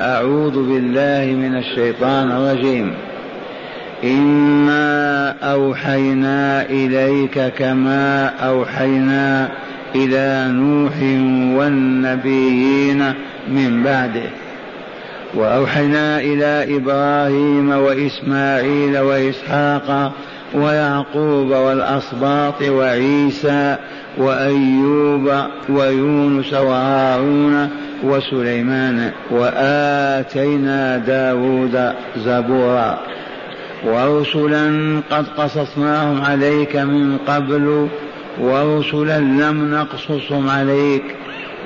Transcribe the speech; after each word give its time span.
أعوذ 0.00 0.68
بالله 0.68 1.34
من 1.36 1.56
الشيطان 1.56 2.30
الرجيم. 2.30 2.92
إنا 4.04 5.34
أوحينا 5.52 6.62
إليك 6.62 7.52
كما 7.58 8.26
أوحينا 8.26 9.48
إلى 9.94 10.52
نوح 10.52 10.92
والنبيين 11.58 13.12
من 13.48 13.82
بعده. 13.82 14.30
وأوحينا 15.34 16.20
إلى 16.20 16.76
إبراهيم 16.76 17.70
وإسماعيل 17.70 18.98
وإسحاق 18.98 20.12
ويعقوب 20.54 21.50
والأسباط 21.50 22.62
وعيسى 22.62 23.76
وأيوب 24.18 25.32
ويونس 25.68 26.52
وهارون 26.52 27.70
وسليمان 28.04 29.10
وآتينا 29.30 30.98
داود 30.98 31.92
زبورا. 32.16 32.98
ورسلا 33.84 35.00
قد 35.10 35.24
قصصناهم 35.36 36.22
عليك 36.22 36.76
من 36.76 37.18
قبل 37.18 37.88
ورسلا 38.40 39.18
لم 39.18 39.74
نقصصهم 39.74 40.50
عليك 40.50 41.02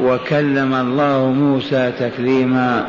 وكلم 0.03 0.75
الله 0.75 1.27
موسى 1.27 1.93
تكليما. 1.99 2.87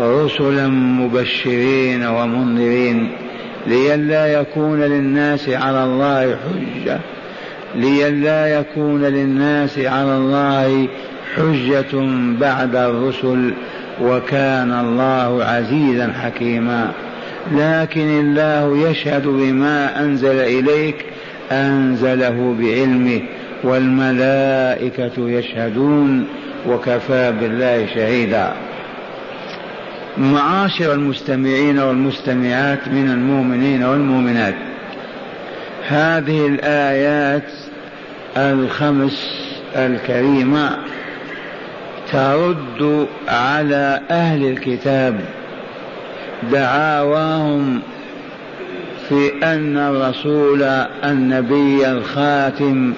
رسلا 0.00 0.66
مبشرين 0.68 2.06
ومنذرين 2.06 3.12
لئلا 3.66 4.40
يكون 4.40 4.80
للناس 4.80 5.48
على 5.48 5.84
الله 5.84 6.36
حجة. 6.36 6.98
لئلا 7.74 8.60
يكون 8.60 9.02
للناس 9.02 9.78
على 9.78 10.16
الله 10.16 10.88
حجة 11.36 11.96
بعد 12.40 12.76
الرسل 12.76 13.54
وكان 14.02 14.72
الله 14.72 15.44
عزيزا 15.44 16.12
حكيما. 16.22 16.90
لكن 17.52 18.20
الله 18.20 18.88
يشهد 18.90 19.26
بما 19.26 20.00
أنزل 20.00 20.36
إليك 20.36 20.96
أنزله 21.52 22.56
بعلمه 22.60 23.20
والملائكة 23.64 25.28
يشهدون 25.30 26.26
وكفى 26.68 27.32
بالله 27.40 27.86
شهيدا. 27.94 28.52
معاشر 30.18 30.92
المستمعين 30.92 31.78
والمستمعات 31.78 32.88
من 32.88 33.10
المؤمنين 33.10 33.84
والمؤمنات 33.84 34.54
هذه 35.88 36.46
الآيات 36.46 37.50
الخمس 38.36 39.44
الكريمة 39.76 40.78
ترد 42.14 43.06
على 43.28 44.00
أهل 44.10 44.46
الكتاب 44.46 45.20
دعاواهم 46.52 47.80
في 49.08 49.32
أن 49.42 49.76
الرسول 49.76 50.62
النبي 51.04 51.90
الخاتم 51.90 52.92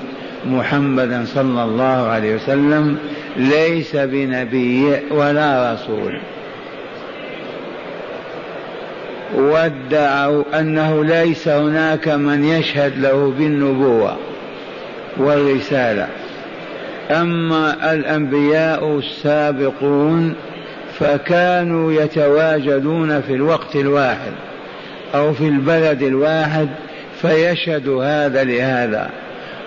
محمدا 0.46 1.24
صلى 1.24 1.64
الله 1.64 2.08
عليه 2.08 2.34
وسلم 2.34 2.98
ليس 3.36 3.96
بنبي 3.96 4.96
ولا 5.10 5.74
رسول. 5.74 6.20
وادعوا 9.34 10.60
أنه 10.60 11.04
ليس 11.04 11.48
هناك 11.48 12.08
من 12.08 12.44
يشهد 12.44 12.98
له 12.98 13.34
بالنبوة 13.38 14.16
والرسالة. 15.16 16.08
أما 17.10 17.92
الأنبياء 17.92 18.98
السابقون 18.98 20.34
فكانوا 20.98 21.92
يتواجدون 21.92 23.20
في 23.20 23.34
الوقت 23.34 23.76
الواحد 23.76 24.32
أو 25.14 25.32
في 25.32 25.48
البلد 25.48 26.02
الواحد 26.02 26.68
فيشهد 27.22 27.88
هذا 27.88 28.44
لهذا. 28.44 29.10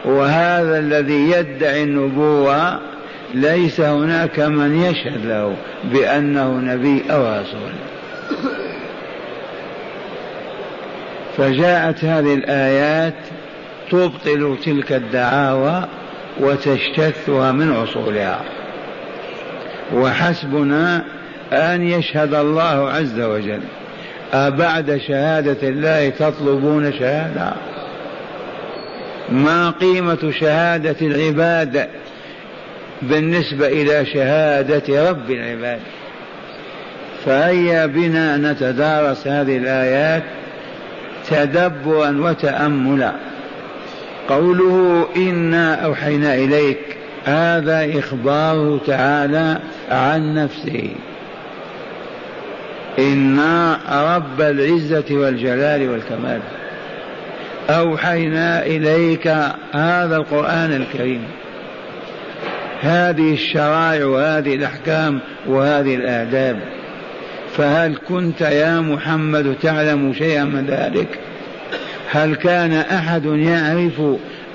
وهذا 0.06 0.80
الذي 0.80 1.32
يدعي 1.32 1.84
النبوة 1.84 2.80
ليس 3.34 3.82
هناك 3.82 4.40
من 4.40 4.82
يشهد 4.82 5.26
له 5.26 5.56
بأنه 5.84 6.60
نبي 6.60 7.04
أو 7.12 7.42
رسول. 7.42 7.72
فجاءت 11.38 12.06
هذه 12.06 12.34
الآيات 12.34 13.14
تبطل 13.92 14.58
تلك 14.66 14.92
الدعاوى 14.92 15.84
وتجتثها 16.40 17.52
من 17.52 17.72
أصولها. 17.72 18.42
وحسبنا 19.94 21.04
أن 21.54 21.88
يشهد 21.88 22.34
الله 22.34 22.90
عز 22.90 23.20
وجل. 23.20 23.62
أبعد 24.34 25.02
شهادة 25.08 25.70
الله 25.70 26.10
تطلبون 26.10 26.94
شهادة؟ 27.00 27.54
ما 29.30 29.70
قيمة 29.70 30.32
شهادة 30.40 30.96
العباد 31.02 31.88
بالنسبة 33.02 33.68
إلى 33.68 34.06
شهادة 34.06 35.10
رب 35.10 35.32
العباد؟ 35.32 35.80
فهيا 37.26 37.86
بنا 37.86 38.38
نتدارس 38.38 39.28
هذه 39.28 39.58
الآيات 39.58 40.24
تدبرا 41.30 42.18
وتأملا. 42.20 43.12
قوله 44.30 45.08
إنا 45.16 45.86
أوحينا 45.86 46.36
إليك 46.36 46.80
هذا 47.26 48.00
إخباره 48.00 48.82
تعالى 48.88 49.60
عن 49.92 50.34
نفسه. 50.34 50.90
إنا 53.00 53.80
رب 54.16 54.42
العزة 54.42 55.06
والجلال 55.12 55.90
والكمال. 55.90 56.40
أوحينا 57.70 58.66
إليك 58.66 59.28
هذا 59.72 60.18
القرآن 60.18 60.72
الكريم. 60.74 61.24
هذه 62.82 63.34
الشرائع 63.34 64.06
وهذه 64.06 64.56
الأحكام 64.56 65.20
وهذه 65.48 65.96
الآداب. 65.96 66.60
فهل 67.58 67.98
كنت 68.10 68.42
يا 68.42 68.80
محمد 68.80 69.56
تعلم 69.62 70.14
شيئا 70.14 70.44
من 70.44 70.66
ذلك؟ 70.66 71.20
هل 72.12 72.36
كان 72.36 72.74
أحد 72.74 73.26
يعرف 73.26 74.02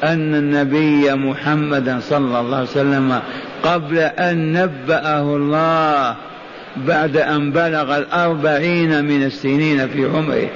أن 0.05 0.35
النبي 0.35 1.15
محمدا 1.15 2.01
صلى 2.01 2.41
الله 2.41 2.57
عليه 2.57 2.69
وسلم 2.69 3.21
قبل 3.63 3.99
أن 3.99 4.53
نبأه 4.53 5.37
الله 5.37 6.17
بعد 6.77 7.17
أن 7.17 7.51
بلغ 7.51 7.99
الأربعين 7.99 9.05
من 9.05 9.23
السنين 9.23 9.89
في 9.89 10.05
عمره 10.05 10.49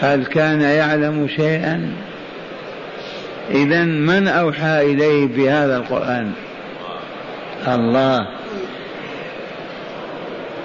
هل 0.00 0.24
كان 0.24 0.60
يعلم 0.60 1.28
شيئا؟ 1.36 1.90
اذا 3.50 3.84
من 3.84 4.28
أوحى 4.28 4.92
إليه 4.92 5.26
بهذا 5.26 5.76
القرآن؟ 5.76 6.32
الله. 7.68 8.26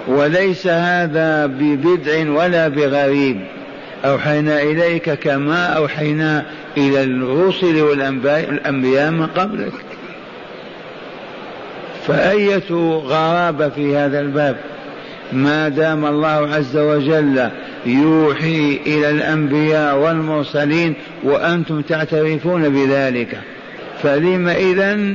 وليس 0.08 0.66
هذا 0.66 1.46
ببدع 1.46 2.30
ولا 2.30 2.68
بغريب. 2.68 3.40
أوحينا 4.04 4.62
إليك 4.62 5.10
كما 5.10 5.66
أوحينا 5.66 6.46
إلى 6.76 7.02
الرسل 7.02 7.82
والأنبياء 7.82 9.10
من 9.10 9.26
قبلك. 9.26 9.72
فأية 12.06 12.72
غرابة 12.98 13.68
في 13.68 13.96
هذا 13.96 14.20
الباب؟ 14.20 14.56
ما 15.32 15.68
دام 15.68 16.06
الله 16.06 16.54
عز 16.54 16.76
وجل 16.76 17.48
يوحي 17.86 18.80
إلى 18.86 19.10
الأنبياء 19.10 19.98
والمرسلين 19.98 20.94
وأنتم 21.22 21.82
تعترفون 21.82 22.68
بذلك 22.68 23.40
فلم 24.02 24.48
إذا 24.48 25.14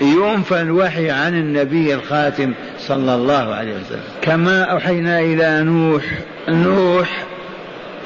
ينفى 0.00 0.60
الوحي 0.60 1.10
عن 1.10 1.34
النبي 1.34 1.94
الخاتم 1.94 2.52
صلى 2.78 3.14
الله 3.14 3.54
عليه 3.54 3.72
وسلم. 3.74 4.00
كما 4.22 4.62
أوحينا 4.62 5.20
إلى 5.20 5.62
نوح 5.64 6.04
نوح 6.48 7.24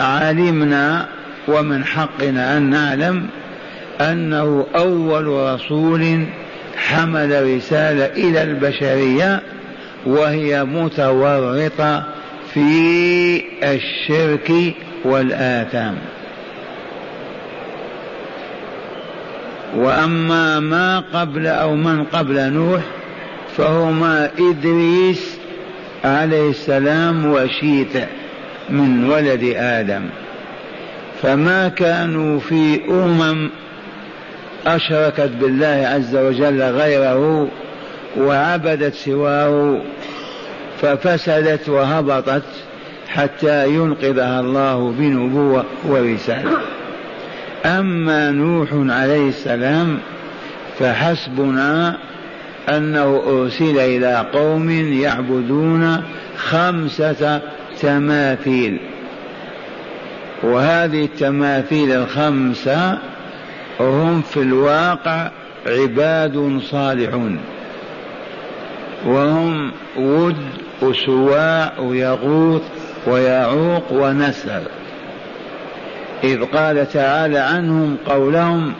علمنا 0.00 1.06
ومن 1.48 1.84
حقنا 1.84 2.56
أن 2.56 2.62
نعلم 2.62 3.26
أنه 4.00 4.66
أول 4.74 5.26
رسول 5.26 6.24
حمل 6.76 7.56
رسالة 7.56 8.04
إلى 8.04 8.42
البشرية 8.42 9.40
وهي 10.06 10.64
متورطة 10.64 12.04
في 12.54 13.42
الشرك 13.62 14.74
والآثام. 15.04 15.94
وأما 19.76 20.60
ما 20.60 20.98
قبل 21.12 21.46
أو 21.46 21.74
من 21.74 22.04
قبل 22.04 22.52
نوح 22.52 22.80
فهما 23.56 24.30
إدريس 24.38 25.38
عليه 26.04 26.50
السلام 26.50 27.26
وشيت 27.26 27.92
من 28.70 29.10
ولد 29.10 29.54
آدم. 29.56 30.02
فما 31.22 31.68
كانوا 31.68 32.40
في 32.40 32.80
أمم 32.88 33.50
أشركت 34.66 35.30
بالله 35.40 35.88
عز 35.94 36.16
وجل 36.16 36.62
غيره 36.62 37.48
وعبدت 38.16 38.94
سواه 38.94 39.80
ففسدت 40.82 41.68
وهبطت 41.68 42.42
حتى 43.08 43.68
ينقذها 43.68 44.40
الله 44.40 44.94
بنبوة 44.98 45.64
ورسالة. 45.84 46.50
أما 47.66 48.30
نوح 48.30 48.68
عليه 48.72 49.28
السلام 49.28 49.98
فحسبنا 50.78 51.96
أنه 52.68 53.22
أرسل 53.28 53.78
إلى 53.78 54.26
قوم 54.32 54.70
يعبدون 54.92 56.02
خمسة 56.36 57.40
تماثيل 57.80 58.78
وهذه 60.42 61.04
التماثيل 61.04 61.92
الخمسة 61.92 62.98
هم 63.80 64.22
في 64.22 64.36
الواقع 64.40 65.30
عباد 65.66 66.60
صالحون. 66.70 67.40
وهم 69.06 69.72
ود 69.96 70.36
وسواع 70.82 71.78
ويغوث 71.78 72.62
ويعوق 73.06 73.92
ونسر 73.92 74.62
إذ 76.24 76.44
قال 76.44 76.88
تعالى 76.88 77.38
عنهم 77.38 77.96
قولهم 78.06 78.72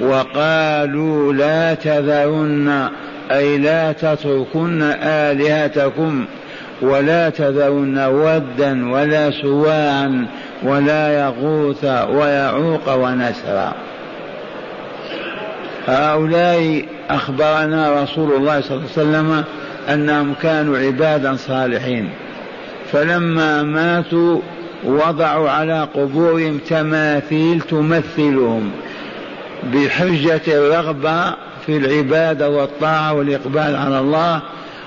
وقالوا 0.00 1.32
لا 1.32 1.74
تذرن 1.74 2.88
أي 3.30 3.58
لا 3.58 3.92
تتركن 3.92 4.82
آلهتكم 5.02 6.24
ولا 6.82 7.30
تذرن 7.30 7.98
ودا 7.98 8.90
ولا 8.92 9.30
سواعا 9.30 10.26
ولا 10.62 11.24
يغوث 11.24 11.84
ويعوق 11.84 12.94
ونسرا. 12.94 13.72
هؤلاء 15.86 16.84
أخبرنا 17.10 18.02
رسول 18.02 18.32
الله 18.32 18.60
صلى 18.60 18.70
الله 18.70 18.88
عليه 18.96 19.08
وسلم 19.08 19.44
أنهم 19.88 20.34
كانوا 20.42 20.78
عبادا 20.78 21.36
صالحين. 21.36 22.10
فلما 22.92 23.62
ماتوا 23.62 24.40
وضعوا 24.84 25.50
على 25.50 25.88
قبورهم 25.94 26.58
تماثيل 26.58 27.60
تمثلهم 27.60 28.70
بحجة 29.74 30.40
الرغبة 30.48 31.34
في 31.66 31.76
العبادة 31.76 32.50
والطاعة 32.50 33.12
والإقبال 33.12 33.76
على 33.76 33.98
الله 33.98 34.42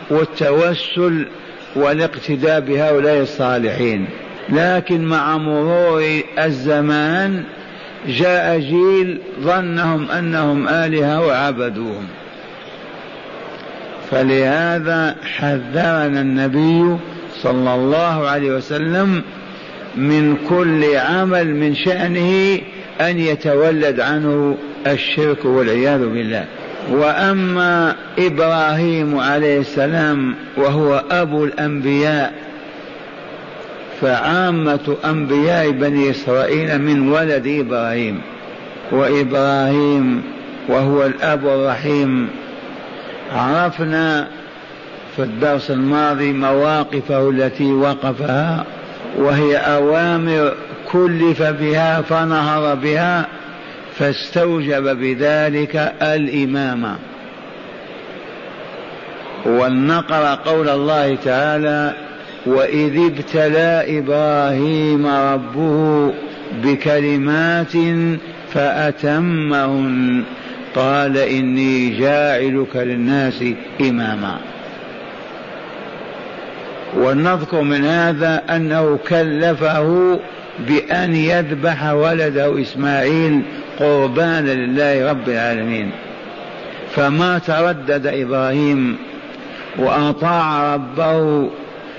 والتوسل 0.09 1.27
والاقتداء 1.75 2.59
بهؤلاء 2.59 3.21
الصالحين. 3.21 4.05
لكن 4.49 5.05
مع 5.05 5.37
مرور 5.37 6.21
الزمان 6.39 7.43
جاء 8.07 8.59
جيل 8.59 9.21
ظنهم 9.41 10.11
أنهم 10.11 10.67
آلهة 10.67 11.27
وعبدوهم. 11.27 12.07
فلهذا 14.11 15.15
حذرنا 15.23 16.21
النبي 16.21 16.97
صلى 17.41 17.75
الله 17.75 18.27
عليه 18.27 18.51
وسلم 18.51 19.21
من 19.95 20.35
كل 20.49 20.95
عمل 20.95 21.55
من 21.55 21.75
شأنه 21.75 22.59
أن 23.01 23.19
يتولد 23.19 23.99
عنه 23.99 24.57
الشرك 24.87 25.45
والعياذ 25.45 25.99
بالله. 25.99 26.45
وأما 26.89 27.95
إبراهيم 28.19 29.19
عليه 29.19 29.59
السلام 29.59 30.35
وهو 30.57 31.03
أبو 31.11 31.43
الأنبياء 31.43 32.33
فعامة 34.01 34.97
أنبياء 35.05 35.71
بني 35.71 36.09
إسرائيل 36.09 36.81
من 36.81 37.11
ولد 37.11 37.47
إبراهيم 37.47 38.21
وإبراهيم 38.91 40.23
وهو 40.67 41.05
الأب 41.05 41.47
الرحيم. 41.47 42.29
عرفنا 43.35 44.27
في 45.15 45.23
الدرس 45.23 45.71
الماضي 45.71 46.33
مواقفه 46.33 47.29
التي 47.29 47.73
وقفها 47.73 48.65
وهي 49.17 49.57
أوامر 49.57 50.53
كلف 50.91 51.43
بها 51.43 52.01
فنهض 52.01 52.81
بها 52.81 53.25
فاستوجب 53.99 54.83
بذلك 54.99 55.93
الإمامة 56.01 56.95
ولنقرأ 59.45 60.35
قول 60.35 60.69
الله 60.69 61.15
تعالى 61.15 61.93
وإذ 62.45 63.05
ابتلى 63.05 63.99
إبراهيم 63.99 65.07
ربه 65.07 66.13
بكلمات 66.63 67.73
فأتمهن 68.53 70.23
قال 70.75 71.17
إني 71.17 71.89
جاعلك 71.89 72.75
للناس 72.75 73.43
إماما. 73.81 74.37
ولنذكر 76.97 77.61
من 77.61 77.85
هذا 77.85 78.43
أنه 78.49 78.99
كلفه 79.09 80.19
بأن 80.67 81.15
يذبح 81.15 81.91
ولده 81.91 82.61
إسماعيل 82.61 83.41
قربانا 83.79 84.51
لله 84.51 85.09
رب 85.09 85.29
العالمين. 85.29 85.91
فما 86.95 87.37
تردد 87.39 88.07
إبراهيم 88.07 88.97
وأطاع 89.77 90.75
ربه 90.75 91.49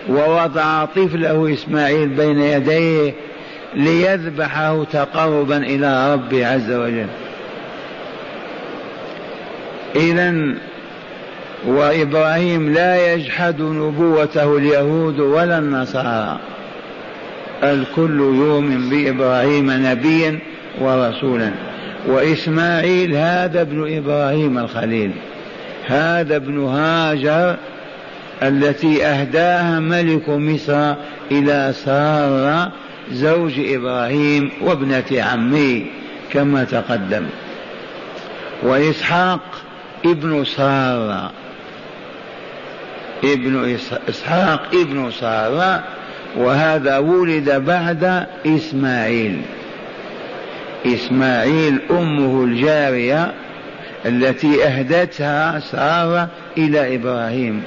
ووضع 0.08 0.84
طفله 0.84 1.52
إسماعيل 1.52 2.08
بين 2.08 2.40
يديه 2.40 3.14
ليذبحه 3.74 4.84
تقربا 4.84 5.56
إلى 5.56 6.12
ربه 6.12 6.46
عز 6.46 6.70
وجل. 6.70 7.06
اذا 9.96 10.54
وإبراهيم 11.66 12.72
لا 12.72 13.14
يجحد 13.14 13.60
نبوته 13.60 14.56
اليهود 14.56 15.20
ولا 15.20 15.58
النصارى. 15.58 16.38
الكل 17.62 18.20
يؤمن 18.20 18.90
بإبراهيم 18.90 19.70
نبيا 19.70 20.38
ورسولا. 20.80 21.69
وإسماعيل 22.06 23.14
هذا 23.16 23.60
ابن 23.60 23.96
إبراهيم 23.96 24.58
الخليل. 24.58 25.10
هذا 25.86 26.36
ابن 26.36 26.64
هاجر 26.64 27.56
التي 28.42 29.04
أهداها 29.06 29.80
ملك 29.80 30.28
مصر 30.28 30.94
إلى 31.32 31.72
سارة 31.84 32.72
زوج 33.12 33.52
إبراهيم 33.58 34.50
وابنة 34.60 35.04
عمه 35.12 35.82
كما 36.32 36.64
تقدم. 36.64 37.26
وإسحاق 38.62 39.40
ابن 40.06 40.44
سارة 40.44 41.30
ابن 43.24 43.76
إسحاق 44.08 44.62
ابن 44.74 45.10
سارة 45.20 45.84
وهذا 46.36 46.98
ولد 46.98 47.50
بعد 47.50 48.26
إسماعيل. 48.46 49.42
إسماعيل 50.86 51.80
أمه 51.90 52.44
الجارية 52.44 53.32
التي 54.06 54.64
أهدتها 54.64 55.60
سارة 55.60 56.28
إلى 56.58 56.94
إبراهيم 56.94 57.62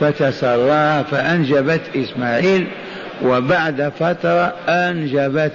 فتسراها 0.00 1.02
فأنجبت 1.02 1.80
إسماعيل 1.96 2.66
وبعد 3.24 3.92
فترة 4.00 4.54
أنجبت 4.68 5.52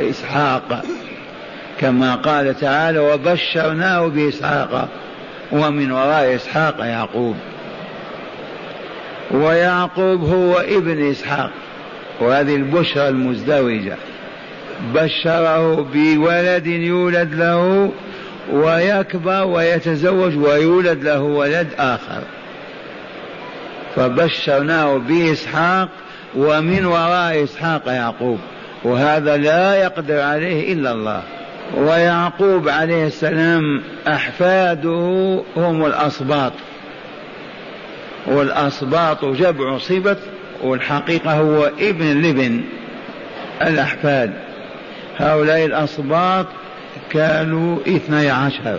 إسحاق. 0.00 0.84
كما 1.80 2.14
قال 2.14 2.60
تعالى 2.60 2.98
وبشرناه 2.98 4.06
بإسحاق 4.06 4.88
ومن 5.52 5.92
وراء 5.92 6.34
إسحاق 6.34 6.76
يعقوب. 6.80 7.36
ويعقوب 9.30 10.24
هو 10.24 10.58
ابن 10.58 11.10
إسحاق 11.10 11.50
وهذه 12.20 12.56
البشرى 12.56 13.08
المزدوجة. 13.08 13.96
بشره 14.94 15.88
بولد 15.94 16.66
يولد 16.66 17.34
له 17.34 17.92
ويكبر 18.52 19.46
ويتزوج 19.46 20.36
ويولد 20.36 21.04
له 21.04 21.20
ولد 21.20 21.68
آخر. 21.78 22.22
فبشرناه 23.96 24.96
بإسحاق 24.96 25.88
ومن 26.36 26.84
وراء 26.84 27.44
إسحاق 27.44 27.82
يعقوب. 27.86 28.38
وهذا 28.84 29.36
لا 29.36 29.74
يقدر 29.74 30.20
عليه 30.20 30.72
إلا 30.72 30.92
الله. 30.92 31.22
ويعقوب 31.76 32.68
عليه 32.68 33.06
السلام 33.06 33.82
أحفاده 34.08 35.42
هم 35.56 35.86
الأصباط. 35.86 36.52
والأصباط 38.26 39.24
جمع 39.24 39.78
صبت 39.78 40.18
والحقيقة 40.62 41.32
هو 41.32 41.70
ابن 41.80 42.22
لبن 42.22 42.60
الأحفاد. 43.62 44.49
هؤلاء 45.20 45.64
الأصباط 45.64 46.46
كانوا 47.10 47.78
اثني 47.88 48.30
عشر. 48.30 48.78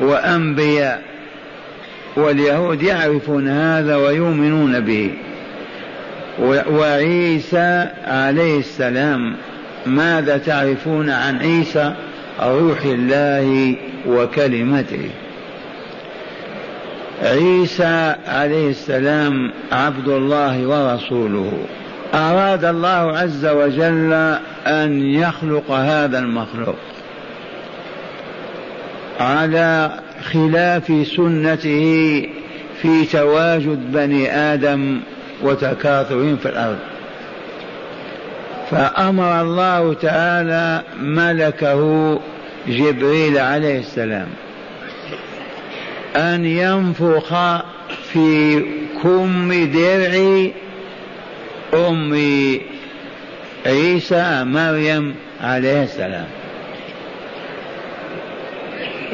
وأنبياء 0.00 1.02
واليهود 2.16 2.82
يعرفون 2.82 3.48
هذا 3.48 3.96
ويؤمنون 3.96 4.80
به. 4.80 5.10
وعيسى 6.70 7.88
عليه 8.04 8.58
السلام 8.58 9.36
ماذا 9.86 10.38
تعرفون 10.38 11.10
عن 11.10 11.38
عيسى؟ 11.38 11.94
روح 12.40 12.84
الله 12.84 13.76
وكلمته. 14.06 15.10
عيسى 17.22 18.14
عليه 18.28 18.70
السلام 18.70 19.52
عبد 19.72 20.08
الله 20.08 20.66
ورسوله. 20.66 21.52
أراد 22.14 22.64
الله 22.64 23.18
عز 23.18 23.46
وجل 23.46 24.12
أن 24.66 25.02
يخلق 25.02 25.70
هذا 25.70 26.18
المخلوق 26.18 26.76
على 29.20 29.90
خلاف 30.32 31.06
سنته 31.16 32.28
في 32.82 33.04
تواجد 33.12 33.92
بني 33.92 34.36
آدم 34.36 35.00
وتكاثرهم 35.42 36.36
في 36.36 36.48
الأرض. 36.48 36.78
فأمر 38.70 39.40
الله 39.40 39.94
تعالى 39.94 40.82
ملكه 41.00 42.20
جبريل 42.68 43.38
عليه 43.38 43.78
السلام 43.78 44.26
أن 46.16 46.44
ينفخ 46.44 47.34
في 48.12 48.60
كم 49.02 49.52
درع 49.72 50.46
أم 51.74 52.14
عيسى 53.66 54.44
مريم 54.44 55.14
عليه 55.40 55.82
السلام. 55.82 56.26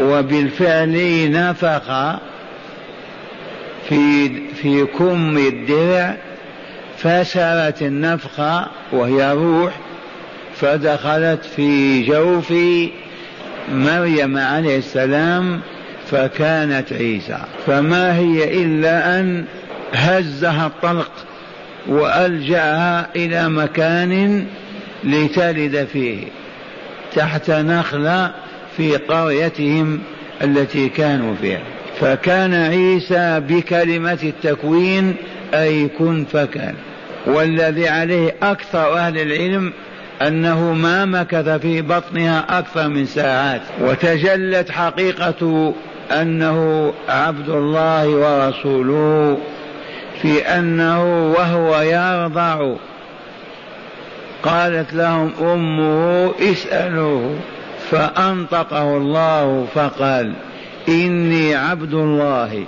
وبالفعل 0.00 1.30
نفخ 1.30 2.16
في 3.88 4.30
في 4.54 4.84
كم 4.84 5.38
الدرع 5.38 6.16
فسرت 6.98 7.82
النفخة 7.82 8.66
وهي 8.92 9.32
روح 9.32 9.72
فدخلت 10.56 11.44
في 11.44 12.02
جوف 12.02 12.52
مريم 13.72 14.38
عليه 14.38 14.78
السلام 14.78 15.60
فكانت 16.10 16.92
عيسى. 16.92 17.38
فما 17.66 18.16
هي 18.16 18.62
إلا 18.62 19.20
أن 19.20 19.44
هزها 19.92 20.66
الطلق 20.66 21.27
وألجأها 21.88 23.08
إلى 23.16 23.48
مكان 23.48 24.44
لتلد 25.04 25.88
فيه 25.92 26.18
تحت 27.14 27.50
نخلة 27.50 28.30
في 28.76 28.96
قريتهم 28.96 30.00
التي 30.42 30.88
كانوا 30.88 31.34
فيها. 31.34 31.60
فكان 32.00 32.54
عيسى 32.54 33.40
بكلمة 33.48 34.18
التكوين 34.22 35.16
أي 35.54 35.88
كن 35.88 36.24
فكان. 36.32 36.74
والذي 37.26 37.88
عليه 37.88 38.34
أكثر 38.42 38.96
أهل 38.96 39.18
العلم 39.18 39.72
أنه 40.22 40.72
ما 40.72 41.04
مكث 41.04 41.48
في 41.48 41.82
بطنها 41.82 42.58
أكثر 42.58 42.88
من 42.88 43.04
ساعات. 43.04 43.60
وتجلت 43.80 44.70
حقيقة 44.70 45.74
أنه 46.10 46.92
عبد 47.08 47.48
الله 47.48 48.08
ورسوله 48.08 49.38
في 50.22 50.40
أنه 50.40 51.30
وهو 51.30 51.80
يرضع. 51.80 52.74
قالت 54.42 54.94
لهم 54.94 55.32
أمه 55.40 56.30
اسألوه 56.40 57.34
فأنطقه 57.90 58.96
الله 58.96 59.66
فقال 59.74 60.32
إني 60.88 61.54
عبد 61.54 61.94
الله 61.94 62.64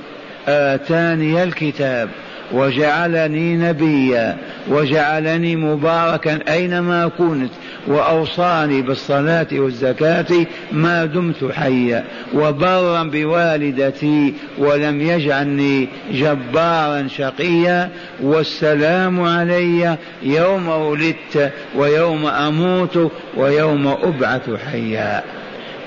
آتاني 0.49 1.43
الكتاب 1.43 2.09
وجعلني 2.53 3.57
نبيا 3.57 4.37
وجعلني 4.69 5.57
مباركا 5.57 6.39
أينما 6.49 7.11
كنت. 7.19 7.51
وأوصاني 7.87 8.83
بالصلاة 8.83 9.47
والزكاة 9.53 10.47
ما 10.73 11.05
دمت 11.05 11.53
حيا 11.53 12.05
وبرا 12.35 13.03
بوالدتي 13.03 14.35
ولم 14.59 15.01
يجعلني 15.01 15.89
جبارا 16.13 17.09
شقيا 17.09 17.91
والسلام 18.23 19.21
علي 19.21 19.97
يوم 20.23 20.69
ولدت 20.69 21.53
ويوم 21.77 22.27
أموت 22.27 23.13
ويوم 23.37 23.87
أبعث 23.87 24.51
حيا. 24.73 25.23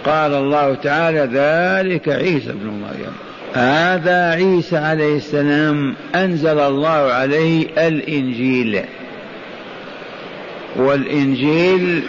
قال 0.06 0.34
الله 0.34 0.76
تعالى 0.76 1.30
ذلك 1.34 2.10
عيسى 2.10 2.52
بن 2.52 2.68
مريم. 2.68 3.14
هذا 3.54 4.32
عيسى 4.32 4.78
عليه 4.78 5.18
السلام 5.18 5.96
أنزل 6.16 6.60
الله 6.60 6.90
عليه 6.90 7.68
الإنجيل. 7.78 8.82
والإنجيل 10.76 12.04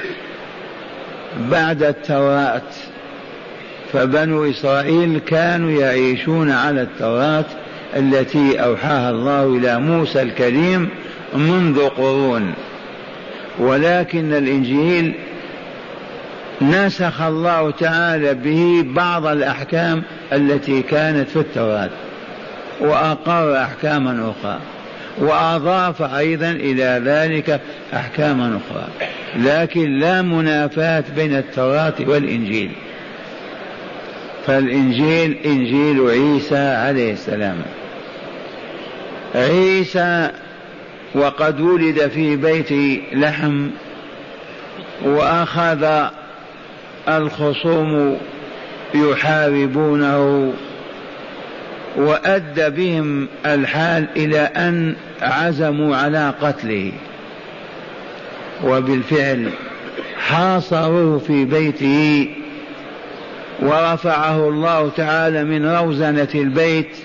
بعد 1.50 1.83
التوراة. 1.83 2.62
فبنو 3.92 4.50
إسرائيل 4.50 5.18
كانوا 5.18 5.71
يعيشون 5.71 6.50
على 6.50 6.83
التوراة 6.83 7.44
التي 7.97 8.64
أوحاها 8.64 9.11
الله 9.11 9.44
إلى 9.44 9.78
موسى 9.78 10.23
الكريم 10.23 10.88
منذ 11.35 11.88
قرون. 11.88 12.54
ولكن 13.59 14.33
الإنجيل 14.33 15.14
نسخ 16.62 17.23
الله 17.23 17.71
تعالى 17.71 18.35
به 18.35 18.85
بعض 18.87 19.26
الأحكام 19.26 20.02
التي 20.33 20.83
كانت 20.83 21.28
في 21.28 21.37
التوراة 21.37 21.90
وأقر 22.80 23.62
أحكاما 23.62 24.33
أخرى. 24.40 24.59
وأضاف 25.18 26.02
أيضا 26.02 26.50
إلى 26.50 27.02
ذلك 27.04 27.61
أحكاما 27.94 28.61
أخرى. 28.61 28.88
لكن 29.37 29.99
لا 29.99 30.23
منافاة 30.23 31.04
بين 31.16 31.37
التوراة 31.37 31.94
والإنجيل. 32.00 32.71
فالإنجيل 34.47 35.38
إنجيل 35.44 36.11
عيسى 36.11 36.59
عليه 36.59 37.12
السلام. 37.12 37.62
عيسى 39.35 40.30
وقد 41.14 41.61
ولد 41.61 42.09
في 42.09 42.37
بيت 42.37 42.73
لحم 43.12 43.71
وأخذ 45.04 46.09
الخصوم 47.09 48.18
يحاربونه 48.94 50.52
وأدى 51.97 52.71
بهم 52.71 53.29
الحال 53.47 54.07
إلى 54.17 54.39
أن 54.41 54.97
عزموا 55.23 55.97
على 55.97 56.35
قتله. 56.41 56.93
وبالفعل 58.65 59.51
حاصروه 60.19 61.19
في 61.19 61.45
بيته 61.45 62.29
ورفعه 63.63 64.49
الله 64.49 64.91
تعالى 64.97 65.45
من 65.45 65.67
روزنة 65.67 66.29
البيت 66.35 66.97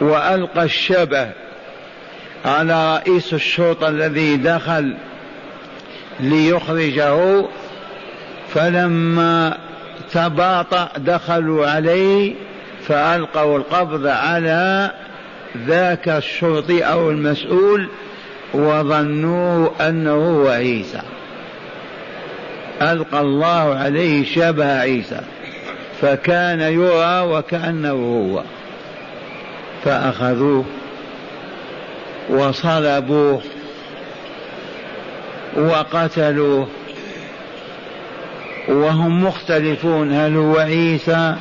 وألقى 0.00 0.64
الشبه 0.64 1.30
على 2.44 2.96
رئيس 2.96 3.34
الشرطة 3.34 3.88
الذي 3.88 4.36
دخل 4.36 4.94
ليخرجه. 6.20 7.44
فلما 8.54 9.58
تباطأ 10.12 10.88
دخلوا 10.98 11.66
عليه 11.66 12.34
فألقوا 12.88 13.58
القبض 13.58 14.06
على 14.06 14.90
ذاك 15.66 16.08
الشرطي 16.08 16.82
أو 16.82 17.10
المسؤول 17.10 17.88
وظنوا 18.54 19.88
أنه 19.88 20.12
هو 20.12 20.48
عيسى. 20.48 21.00
ألقى 22.82 23.20
الله 23.20 23.74
عليه 23.74 24.24
شبه 24.24 24.80
عيسى 24.80 25.20
فكان 26.00 26.60
يرى 26.60 27.20
وكأنه 27.20 27.92
هو. 27.92 28.42
فأخذوه 29.84 30.64
وصلبوه 32.30 33.42
وقتلوه 35.56 36.68
وهم 38.68 39.24
مختلفون 39.24 40.12
هل 40.12 40.36
هو 40.36 40.58
عيسى 40.58 41.34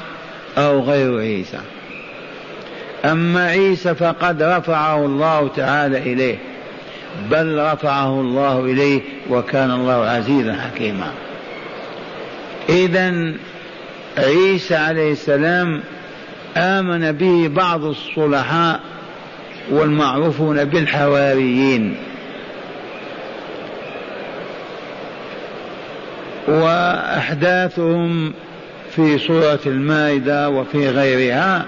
أو 0.57 0.79
غير 0.79 1.19
عيسى. 1.19 1.59
أما 3.05 3.47
عيسى 3.47 3.95
فقد 3.95 4.43
رفعه 4.43 5.05
الله 5.05 5.47
تعالى 5.55 5.97
إليه 5.97 6.37
بل 7.31 7.59
رفعه 7.73 8.21
الله 8.21 8.59
إليه 8.59 9.01
وكان 9.29 9.71
الله 9.71 10.05
عزيزا 10.05 10.53
حكيما. 10.53 11.11
إذا 12.69 13.33
عيسى 14.17 14.75
عليه 14.75 15.11
السلام 15.11 15.81
آمن 16.57 17.11
به 17.11 17.47
بعض 17.47 17.83
الصلحاء 17.83 18.79
والمعروفون 19.71 20.63
بالحواريين. 20.63 21.95
وأحداثهم 26.47 28.33
في 28.95 29.17
سورة 29.17 29.59
المائدة 29.65 30.49
وفي 30.49 30.89
غيرها 30.89 31.65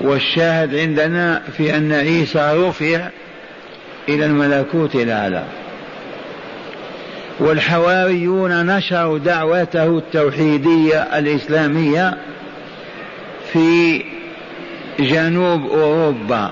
والشاهد 0.00 0.74
عندنا 0.74 1.42
في 1.56 1.76
أن 1.76 1.92
عيسى 1.92 2.52
رفع 2.54 3.08
إلى 4.08 4.26
الملكوت 4.26 4.94
الأعلى. 4.94 5.44
والحواريون 7.40 8.66
نشروا 8.66 9.18
دعوته 9.18 9.98
التوحيدية 9.98 11.02
الإسلامية 11.18 12.16
في 13.52 14.02
جنوب 15.00 15.70
أوروبا. 15.70 16.50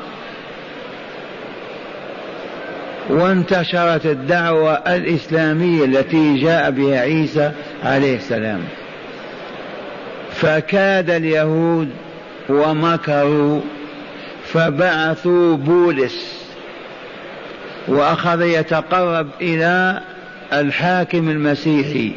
وانتشرت 3.10 4.06
الدعوة 4.06 4.72
الإسلامية 4.72 5.84
التي 5.84 6.38
جاء 6.38 6.70
بها 6.70 7.00
عيسى 7.00 7.52
عليه 7.84 8.16
السلام. 8.16 8.60
فكاد 10.40 11.10
اليهود 11.10 11.88
ومكروا 12.48 13.60
فبعثوا 14.44 15.56
بولس 15.56 16.46
وأخذ 17.88 18.42
يتقرب 18.42 19.28
إلى 19.40 20.00
الحاكم 20.52 21.28
المسيحي 21.28 22.12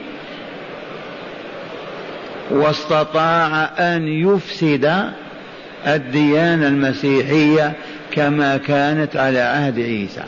واستطاع 2.52 3.70
أن 3.80 4.08
يفسد 4.08 5.12
الديانة 5.88 6.68
المسيحية 6.68 7.74
كما 8.12 8.58
كانت 8.58 9.16
على 9.16 9.40
عهد 9.40 9.80
عيسى. 9.80 10.24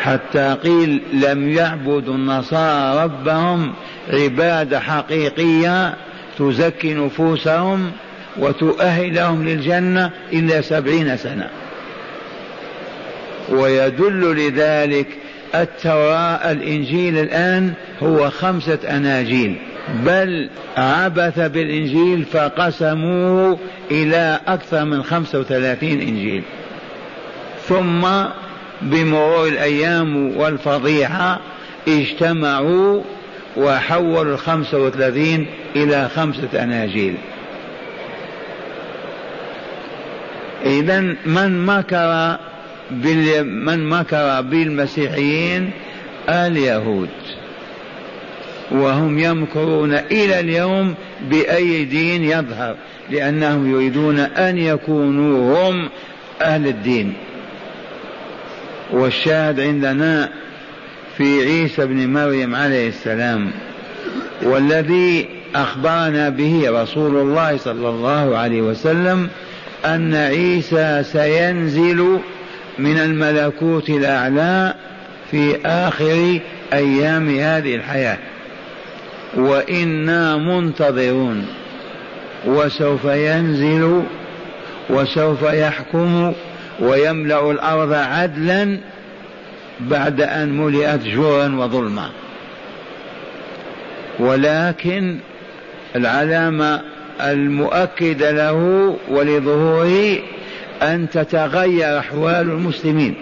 حتى 0.00 0.56
قيل 0.62 1.02
لم 1.12 1.48
يعبدوا 1.48 2.14
النصارى 2.14 3.04
ربهم 3.04 3.72
عبادة 4.10 4.80
حقيقية 4.80 5.94
تزكي 6.38 6.94
نفوسهم 6.94 7.92
وتؤهلهم 8.36 9.48
للجنة 9.48 10.10
الا 10.32 10.60
سبعين 10.60 11.16
سنة. 11.16 11.48
ويدل 13.48 14.36
لذلك 14.36 15.06
التوراة 15.54 16.52
الإنجيل 16.52 17.18
الآن 17.18 17.72
هو 18.02 18.30
خمسة 18.30 18.78
أناجيل. 18.90 19.56
بل 20.04 20.50
عبث 20.76 21.38
بالإنجيل 21.38 22.24
فقسموه 22.24 23.58
إلى 23.90 24.40
أكثر 24.46 24.84
من 24.84 25.02
خمسة 25.02 25.38
وثلاثين 25.40 26.00
إنجيل. 26.00 26.42
ثم 27.68 28.06
بمرور 28.82 29.48
الأيام 29.48 30.36
والفضيحة 30.36 31.40
اجتمعوا 31.88 33.02
وحولوا 33.56 34.34
الخمسة 34.34 34.78
وثلاثين 34.78 35.46
إلى 35.76 36.08
خمسة 36.08 36.62
أناجيل. 36.62 37.14
إذا 40.66 41.00
من 41.26 41.66
مكر 41.66 42.36
من 43.44 43.88
مكر 43.88 44.40
بالمسيحيين 44.40 45.70
اليهود 46.28 47.08
وهم 48.70 49.18
يمكرون 49.18 49.94
إلى 49.94 50.40
اليوم 50.40 50.94
بأي 51.30 51.84
دين 51.84 52.24
يظهر 52.24 52.76
لأنهم 53.10 53.74
يريدون 53.74 54.18
أن 54.18 54.58
يكونوا 54.58 55.70
هم 55.70 55.88
أهل 56.42 56.66
الدين. 56.66 57.14
والشاهد 58.92 59.60
عندنا 59.60 60.28
في 61.20 61.42
عيسى 61.42 61.86
بن 61.86 62.12
مريم 62.12 62.54
عليه 62.54 62.88
السلام 62.88 63.50
والذي 64.42 65.28
أخبرنا 65.54 66.28
به 66.28 66.82
رسول 66.82 67.16
الله 67.16 67.56
صلى 67.56 67.88
الله 67.88 68.38
عليه 68.38 68.62
وسلم 68.62 69.28
أن 69.84 70.14
عيسى 70.14 71.02
سينزل 71.02 72.18
من 72.78 72.98
الملكوت 72.98 73.90
الأعلى 73.90 74.74
في 75.30 75.56
آخر 75.66 76.40
أيام 76.72 77.38
هذه 77.38 77.74
الحياة. 77.74 78.18
وإنا 79.36 80.36
منتظرون 80.36 81.46
وسوف 82.46 83.04
ينزل 83.04 84.02
وسوف 84.90 85.42
يحكم 85.42 86.32
ويملأ 86.80 87.50
الأرض 87.50 87.92
عدلا 87.92 88.78
بعد 89.80 90.20
أن 90.20 90.56
ملئت 90.56 91.02
جوعا 91.04 91.48
وظلما. 91.48 92.10
ولكن 94.18 95.18
العلامة 95.96 96.80
المؤكدة 97.20 98.30
له 98.30 98.96
ولظهوره 99.08 100.18
أن 100.82 101.10
تتغير 101.10 101.98
أحوال 101.98 102.50
المسلمين 102.50 103.14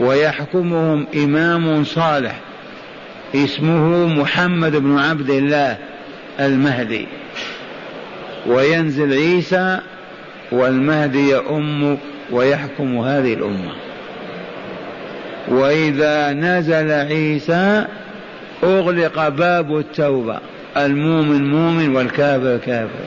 ويحكمهم 0.00 1.06
إمام 1.14 1.84
صالح 1.84 2.40
اسمه 3.34 4.06
محمد 4.06 4.76
بن 4.76 4.98
عبد 4.98 5.30
الله 5.30 5.76
المهدي. 6.40 7.06
وينزل 8.46 9.12
عيسى 9.12 9.78
والمهدي 10.52 11.30
يؤم 11.30 11.98
ويحكم 12.30 12.98
هذه 12.98 13.34
الأمة. 13.34 13.72
وإذا 15.48 16.32
نزل 16.32 16.90
عيسى 16.90 17.84
أغلق 18.64 19.28
باب 19.28 19.78
التوبة. 19.78 20.38
المؤمن 20.76 21.50
مؤمن 21.50 21.96
والكافر 21.96 22.56
كافر. 22.66 23.04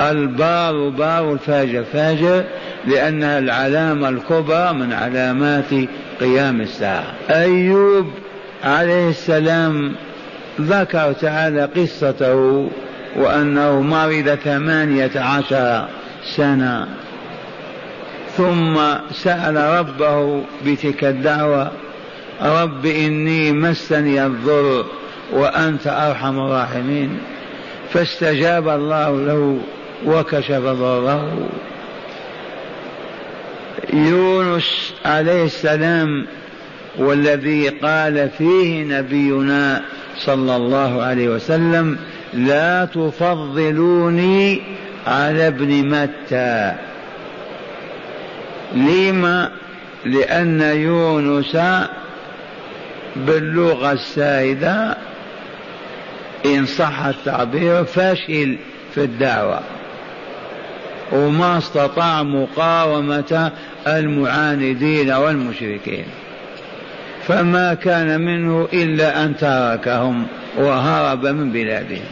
البار 0.00 0.88
بار 0.88 1.32
الفاجر 1.32 1.84
فاجر 1.92 2.44
لأنها 2.86 3.38
العلامة 3.38 4.08
الكبرى 4.08 4.72
من 4.72 4.92
علامات 4.92 5.88
قيام 6.20 6.60
الساعة. 6.60 7.14
أيوب 7.30 8.06
عليه 8.64 9.08
السلام 9.08 9.92
ذكر 10.60 11.12
تعالى 11.12 11.68
قصته 11.76 12.68
وأنه 13.16 13.80
مرض 13.80 14.38
ثمانية 14.44 15.10
عشر 15.16 15.88
سنة. 16.36 16.86
ثم 18.36 18.80
سأل 19.12 19.56
ربه 19.56 20.42
بتلك 20.66 21.04
الدعوة 21.04 21.70
رب 22.42 22.86
إني 22.86 23.52
مسني 23.52 24.26
الضر 24.26 24.84
وأنت 25.32 25.86
أرحم 25.86 26.38
الراحمين. 26.38 27.18
فاستجاب 27.92 28.68
الله 28.68 29.10
له 29.10 29.58
وكشف 30.06 30.60
ضره. 30.60 31.48
يونس 33.92 34.94
عليه 35.04 35.44
السلام 35.44 36.26
والذي 36.98 37.68
قال 37.68 38.30
فيه 38.38 38.84
نبينا 38.84 39.82
صلى 40.18 40.56
الله 40.56 41.02
عليه 41.02 41.28
وسلم 41.28 41.98
لا 42.34 42.84
تفضلوني 42.84 44.62
على 45.06 45.46
ابن 45.46 45.88
متى. 45.88 46.74
لما 48.74 49.50
لأن 50.04 50.60
يونس 50.60 51.56
باللغة 53.16 53.92
السائدة 53.92 54.96
إن 56.46 56.66
صح 56.66 57.04
التعبير 57.04 57.84
فاشل 57.84 58.56
في 58.94 59.04
الدعوة 59.04 59.60
وما 61.12 61.58
استطاع 61.58 62.22
مقاومة 62.22 63.52
المعاندين 63.86 65.12
والمشركين 65.12 66.04
فما 67.26 67.74
كان 67.74 68.20
منه 68.20 68.68
إلا 68.72 69.24
أن 69.24 69.36
تركهم 69.36 70.26
وهرب 70.56 71.26
من 71.26 71.52
بلادهم. 71.52 72.04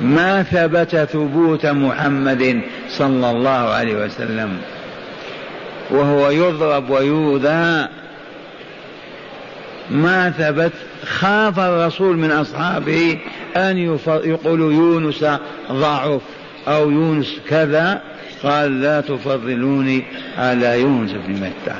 ما 0.00 0.42
ثبت 0.42 0.96
ثبوت 0.96 1.66
محمد 1.66 2.60
صلى 2.88 3.30
الله 3.30 3.50
عليه 3.50 4.04
وسلم. 4.04 4.58
وهو 5.90 6.30
يضرب 6.30 6.90
ويوذى. 6.90 7.88
ما 9.90 10.30
ثبت 10.30 10.72
خاف 11.04 11.58
الرسول 11.58 12.16
من 12.16 12.30
أصحابه 12.30 13.18
أن 13.56 13.78
يقولوا 14.24 14.72
يونس 14.72 15.24
ضعف 15.72 16.20
أو 16.68 16.90
يونس 16.90 17.36
كذا. 17.48 18.02
قال 18.42 18.80
لا 18.80 19.00
تفضلوني 19.00 20.04
على 20.38 20.80
يونس 20.80 21.10
بن 21.10 21.32
متى. 21.32 21.76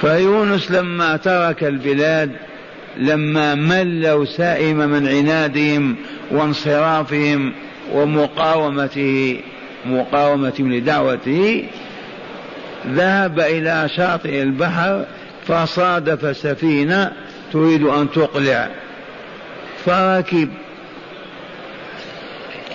فيونس 0.00 0.70
لما 0.70 1.16
ترك 1.16 1.64
البلاد 1.64 2.30
لما 2.96 3.54
مل 3.54 4.24
وسئم 4.24 4.76
من 4.76 5.08
عنادهم 5.08 5.96
وانصرافهم 6.30 7.52
ومقاومته 7.92 9.40
مقاومتهم 9.86 10.72
لدعوته 10.72 11.64
ذهب 12.86 13.40
إلى 13.40 13.88
شاطئ 13.96 14.42
البحر 14.42 15.04
فصادف 15.46 16.36
سفينة 16.36 17.12
تريد 17.52 17.82
أن 17.82 18.10
تقلع. 18.10 18.68
فركب 19.84 20.48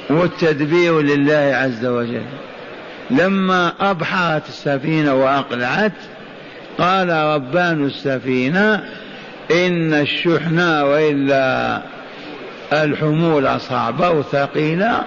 والتدبير 0.10 1.01
لله 1.01 1.56
عز 1.56 1.86
وجل. 1.86 2.25
لما 3.12 3.73
أبحرت 3.80 4.47
السفينة 4.47 5.13
وأقلعت 5.13 5.91
قال 6.78 7.10
ربان 7.10 7.86
السفينة 7.86 8.84
إن 9.51 9.93
الشحنة 9.93 10.86
وإلا 10.86 11.81
الحمول 12.73 13.60
صعبة 13.60 14.10
وثقيلة 14.10 15.03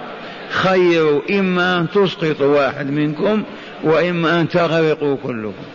خيروا 0.49 1.21
إما 1.29 1.77
أن 1.77 1.87
تسقطوا 1.89 2.57
واحد 2.57 2.91
منكم 2.91 3.43
وإما 3.83 4.41
أن 4.41 4.49
تغرقوا 4.49 5.17
كلكم. 5.23 5.65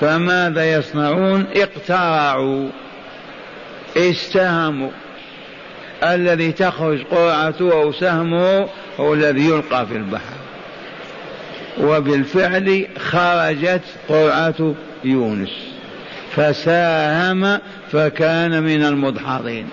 فماذا 0.00 0.72
يصنعون؟ 0.72 1.46
اقترعوا 1.56 2.68
استهموا. 3.96 4.90
الذي 6.02 6.52
تخرج 6.52 7.02
قرعته 7.02 7.72
أو 7.72 7.92
سهمه 7.92 8.68
هو 9.00 9.14
الذي 9.14 9.48
يلقى 9.48 9.86
في 9.86 9.96
البحر. 9.96 10.36
وبالفعل 11.80 12.86
خرجت 12.98 13.82
قرعة 14.08 14.74
يونس. 15.04 15.75
فساهم 16.36 17.58
فكان 17.92 18.62
من 18.62 18.84
المدحضين. 18.84 19.66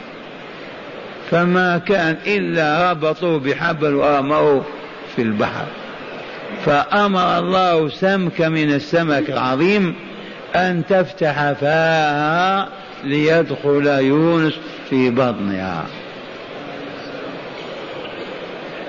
فما 1.32 1.78
كان 1.78 2.18
إلا 2.28 2.92
ربطوا 2.92 3.40
بحبل 3.40 3.94
وأمروا 3.94 4.62
في 5.16 5.22
البحر. 5.22 5.66
فأمر 6.66 7.40
الله 7.40 7.90
سمك 7.90 8.42
من 8.42 8.74
السمك 8.74 9.30
العظيم 9.30 9.96
أن 10.56 10.84
تفتح 10.90 11.52
فاها 11.52 12.68
ليدخل 13.04 13.88
يونس 13.88 14.54
في 14.90 15.10
بطنها. 15.10 15.86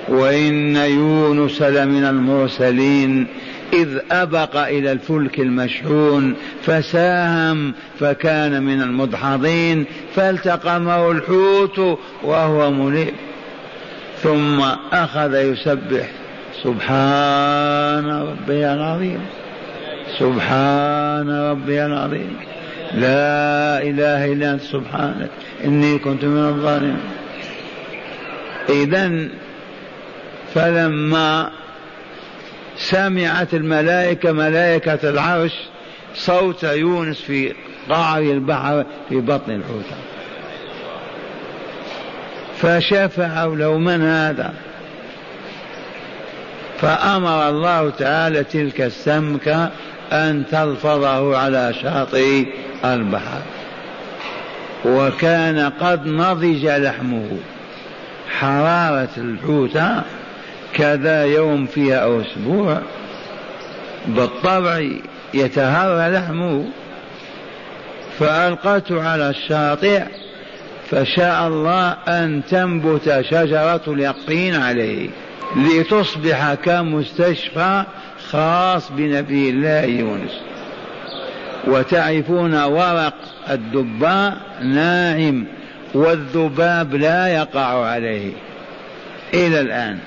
وإن 0.09 0.77
يونس 0.77 1.63
لمن 1.63 2.05
المرسلين 2.05 3.27
إذ 3.75 3.99
أبق 4.11 4.57
إلى 4.57 4.93
الفلك 4.93 5.41
المشحون 5.41 6.35
فساهم 6.63 7.75
فكان 8.01 8.63
من 8.63 8.83
المدحضين 8.83 9.85
فالتقمه 10.15 11.11
الحوت 11.11 11.99
وهو 12.23 12.71
مليم 12.71 13.13
ثم 14.23 14.61
أخذ 14.93 15.35
يسبح 15.35 16.11
سبحان 16.63 18.07
ربي 18.07 18.67
العظيم 18.73 19.21
سبحان 20.19 21.31
ربي 21.31 21.87
العظيم. 21.87 22.37
لا 22.95 23.83
إله 23.83 24.33
إلا 24.33 24.53
أنت 24.53 24.63
سبحانك 24.63 25.31
إني 25.65 25.99
كنت 25.99 26.25
من 26.25 26.49
الظالمين. 26.49 27.01
إذا 28.69 29.29
فلما 30.55 31.51
سمعت 32.85 33.55
الملائكة 33.55 34.33
ملائكة 34.33 35.11
العرش 35.11 35.53
صوت 36.15 36.65
يونس 36.65 37.21
في 37.21 37.55
قعر 37.91 38.23
البحر 38.23 38.85
في 39.09 39.21
بطن 39.21 39.51
الحوت. 39.53 39.85
فشفعوا 42.57 43.57
له 43.57 43.79
من 43.79 44.03
هذا. 44.03 44.55
فأمر 46.81 47.49
الله 47.49 47.91
تعالى 47.91 48.45
تلك 48.45 48.81
السمكة 48.81 49.71
أن 50.13 50.45
تلفظه 50.51 51.39
على 51.39 51.75
شاطئ 51.83 52.47
البحر. 52.85 53.43
وكان 54.85 55.73
قد 55.81 56.07
نضج 56.07 56.67
لحمه. 56.67 57.39
حرارة 58.39 59.09
الحوت 59.17 59.79
كذا 60.75 61.25
يوم 61.25 61.67
فيها 61.67 61.97
أو 61.97 62.21
أسبوع 62.21 62.83
بالطبع 64.07 64.83
يتهرى 65.35 66.17
لحمه 66.17 66.65
فألقته 68.19 69.09
على 69.09 69.31
الشاطئ 69.31 70.03
فشاء 70.91 71.49
الله 71.49 71.91
أن 72.09 72.43
تنبت 72.51 73.25
شجرة 73.31 73.83
اليقين 73.87 74.55
عليه 74.55 75.09
لتصبح 75.57 76.55
كمستشفى 76.55 77.85
خاص 78.31 78.93
بنبي 78.93 79.51
الله 79.51 79.83
يونس. 79.83 80.41
وتعرفون 81.67 82.65
ورق 82.65 83.15
الدباء 83.51 84.37
ناعم 84.63 85.47
والذباب 85.95 86.95
لا 86.95 87.29
يقع 87.29 87.87
عليه. 87.87 88.33
إلى 89.35 89.61
الآن. 89.61 89.99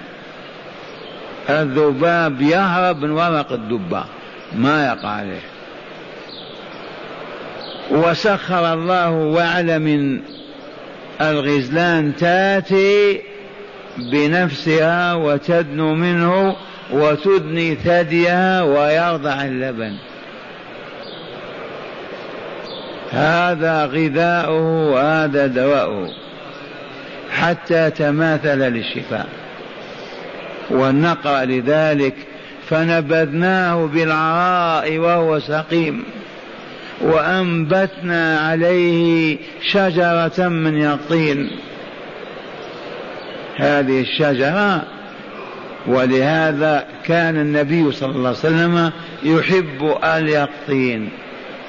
الذباب 1.49 2.41
يهرب 2.41 3.01
من 3.01 3.11
ورق 3.11 3.51
الدبة 3.51 4.03
ما 4.55 4.85
يقع 4.85 5.09
عليه. 5.09 5.41
وسخر 7.91 8.73
الله 8.73 9.11
وعلى 9.11 9.79
من 9.79 10.19
الغزلان 11.21 12.15
تاتي 12.15 13.21
بنفسها 13.97 15.13
وتدنو 15.13 15.95
منه 15.95 16.55
وتدني 16.91 17.75
ثديها 17.75 18.63
ويرضع 18.63 19.41
اللبن. 19.41 19.95
هذا 23.11 23.85
غذاؤه 23.85 24.91
وهذا 24.91 25.47
دواؤه 25.47 26.09
حتى 27.31 27.89
تماثل 27.89 28.57
للشفاء. 28.57 29.46
ونقرأ 30.71 31.45
لذلك 31.45 32.13
فنبذناه 32.69 33.85
بالعراء 33.85 34.97
وهو 34.97 35.39
سقيم 35.39 36.03
وأنبتنا 37.01 38.39
عليه 38.39 39.37
شجرة 39.71 40.47
من 40.47 40.77
يقطين. 40.77 41.49
هذه 43.57 44.01
الشجرة 44.01 44.83
ولهذا 45.87 46.85
كان 47.05 47.35
النبي 47.35 47.91
صلى 47.91 48.09
الله 48.09 48.29
عليه 48.29 48.39
وسلم 48.39 48.91
يحب 49.23 49.95
اليقطين 50.03 51.09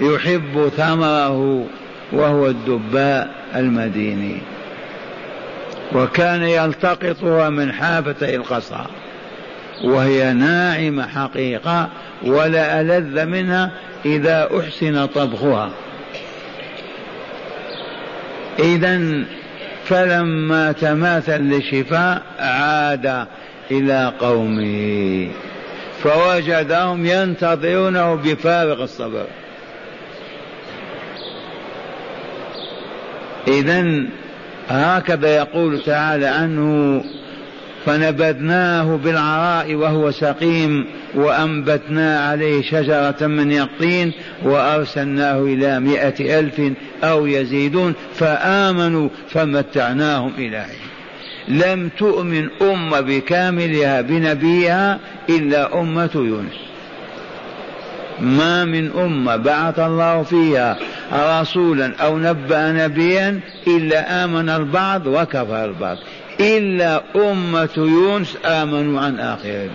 يحب 0.00 0.68
ثمره 0.76 1.66
وهو 2.12 2.46
الدباء 2.46 3.34
المديني. 3.56 4.38
وكان 5.94 6.42
يلتقطها 6.42 7.48
من 7.48 7.72
حافتي 7.72 8.36
القصر 8.36 8.86
وهي 9.84 10.32
ناعمة 10.32 11.06
حقيقة 11.06 11.88
ولا 12.24 12.80
ألذ 12.80 13.24
منها 13.24 13.70
إذا 14.04 14.48
أحسن 14.60 15.06
طبخها. 15.06 15.70
إذا 18.58 19.24
فلما 19.84 20.72
تماثل 20.72 21.40
للشفاء 21.40 22.22
عاد 22.38 23.26
إلى 23.70 24.12
قومه 24.20 25.28
فوجدهم 26.02 27.06
ينتظرونه 27.06 28.14
بفارغ 28.14 28.82
الصبر. 28.82 29.26
إذا 33.48 34.06
هكذا 34.68 35.36
يقول 35.36 35.82
تعالى 35.82 36.26
عنه 36.26 37.02
فنبذناه 37.86 38.96
بالعراء 38.96 39.74
وهو 39.74 40.10
سقيم 40.10 40.86
وأنبتنا 41.14 42.20
عليه 42.20 42.62
شجرة 42.62 43.26
من 43.26 43.52
يقطين 43.52 44.12
وأرسلناه 44.42 45.42
إلى 45.42 45.80
مائة 45.80 46.38
ألف 46.40 46.60
أو 47.04 47.26
يزيدون 47.26 47.94
فآمنوا 48.14 49.08
فمتعناهم 49.28 50.32
إلى 50.38 50.60
حين. 50.60 50.88
لم 51.48 51.90
تؤمن 51.98 52.48
أمة 52.62 53.00
بكاملها 53.00 54.00
بنبيها 54.00 54.98
إلا 55.30 55.80
أمة 55.80 56.10
يونس. 56.14 56.68
ما 58.20 58.64
من 58.64 58.90
أمة 58.98 59.36
بعث 59.36 59.78
الله 59.78 60.22
فيها 60.22 60.76
رسولا 61.12 61.92
أو 62.00 62.18
نبأ 62.18 62.72
نبيا 62.72 63.40
إلا 63.66 64.24
آمن 64.24 64.48
البعض 64.48 65.06
وكفر 65.06 65.64
البعض. 65.64 65.96
إلا 66.40 67.02
أمة 67.16 67.68
يونس 67.76 68.36
آمنوا 68.44 69.00
عن 69.00 69.20
آخرهم 69.20 69.70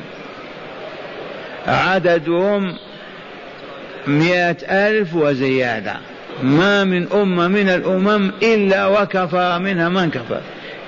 عددهم 1.68 2.76
مئة 4.08 4.58
ألف 4.88 5.16
وزيادة. 5.16 5.96
ما 6.44 6.84
من 6.84 7.08
أمة 7.14 7.48
من 7.48 7.70
الأمم 7.70 8.32
إلا 8.44 8.88
وكفر 8.88 9.60
منها 9.60 9.90
من 9.90 10.10
كفر. 10.10 10.42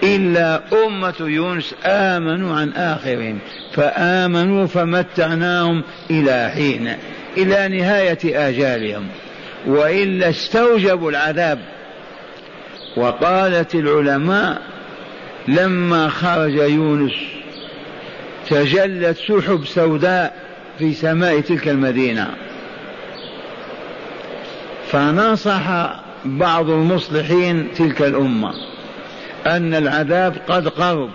إلا 0.04 0.62
أمة 0.86 1.14
يونس 1.20 1.76
آمنوا 1.86 2.56
عن 2.56 2.72
آخرهم 2.72 3.40
فآمنوا 3.74 4.68
فمتعناهم 4.68 5.84
إلى 6.10 6.52
حين 6.56 6.94
إلى 7.38 7.78
نهاية 7.78 8.50
آجالهم. 8.50 9.08
وإلا 9.68 10.30
استوجبوا 10.30 11.12
العذاب. 11.12 11.60
وقالت 12.98 13.76
العلماء 13.76 14.62
لما 15.48 16.10
خرج 16.10 16.54
يونس 16.54 17.14
تجلت 18.50 19.18
سحب 19.18 19.66
سوداء 19.66 20.36
في 20.80 20.94
سماء 20.94 21.40
تلك 21.40 21.68
المدينة. 21.68 22.28
فنصح 24.92 25.96
بعض 26.26 26.70
المصلحين 26.70 27.68
تلك 27.78 28.02
الأمة 28.02 28.54
أن 29.46 29.74
العذاب 29.74 30.36
قد 30.48 30.68
قرب 30.68 31.10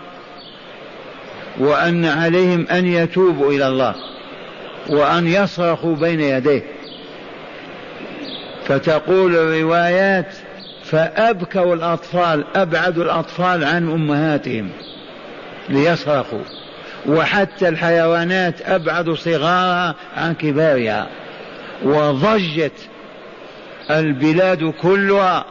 وأن 1.59 2.05
عليهم 2.05 2.67
أن 2.71 2.87
يتوبوا 2.87 3.53
إلى 3.53 3.69
الله 3.69 3.95
وأن 4.89 5.27
يصرخوا 5.27 5.97
بين 5.97 6.21
يديه. 6.21 6.63
فتقول 8.71 9.37
الروايات 9.37 10.35
فأبكوا 10.85 11.75
الأطفال 11.75 12.45
أبعدوا 12.57 13.05
الأطفال 13.05 13.65
عن 13.65 13.91
أمهاتهم 13.91 14.69
ليصرخوا. 15.69 16.43
وحتى 17.07 17.69
الحيوانات 17.69 18.55
أبعدوا 18.63 19.15
صغارها 19.15 19.95
عن 20.17 20.35
كبارها. 20.35 21.07
وضجت 21.83 22.89
البلاد 23.91 24.65
كلها 24.83 25.45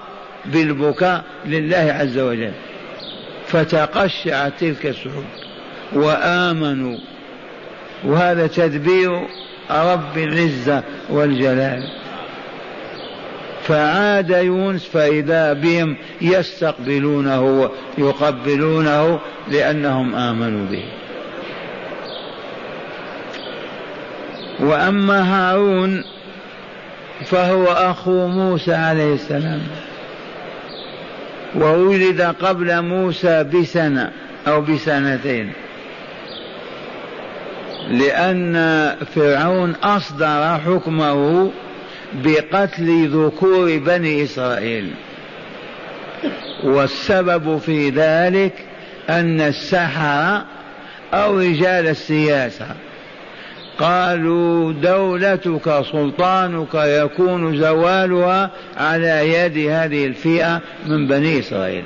بالبكاء 0.45 1.23
لله 1.45 1.95
عز 1.99 2.17
وجل. 2.17 2.51
فتقشعت 3.47 4.53
تلك 4.59 4.85
السحب 4.85 5.23
وآمنوا. 5.93 6.97
وهذا 8.03 8.47
تدبير 8.47 9.11
رب 9.71 10.17
العزة 10.17 10.83
والجلال. 11.09 11.83
فعاد 13.69 14.29
يونس 14.29 14.85
فإذا 14.85 15.53
بهم 15.53 15.97
يستقبلونه 16.21 17.69
ويقبلونه 17.97 19.19
لأنهم 19.47 20.15
آمنوا 20.15 20.65
به. 20.71 20.83
وأما 24.59 25.21
هارون 25.21 26.03
فهو 27.25 27.65
أخو 27.65 28.27
موسى 28.27 28.73
عليه 28.73 29.13
السلام. 29.13 29.61
وولد 31.55 32.21
قبل 32.21 32.81
موسى 32.81 33.43
بسنة 33.43 34.11
أو 34.47 34.61
بسنتين. 34.61 35.53
لأن 37.89 38.95
فرعون 39.15 39.75
أصدر 39.83 40.59
حكمه 40.65 41.51
بقتل 42.13 43.07
ذكور 43.07 43.77
بني 43.77 44.23
إسرائيل. 44.23 44.91
والسبب 46.63 47.57
في 47.57 47.89
ذلك 47.89 48.53
أن 49.09 49.41
السحرة 49.41 50.45
أو 51.13 51.39
رجال 51.39 51.87
السياسة 51.87 52.65
قالوا 53.79 54.73
دولتك 54.73 55.83
سلطانك 55.91 56.73
يكون 56.73 57.57
زوالها 57.57 58.51
على 58.77 59.33
يد 59.33 59.57
هذه 59.57 60.05
الفئة 60.05 60.61
من 60.85 61.07
بني 61.07 61.39
إسرائيل. 61.39 61.83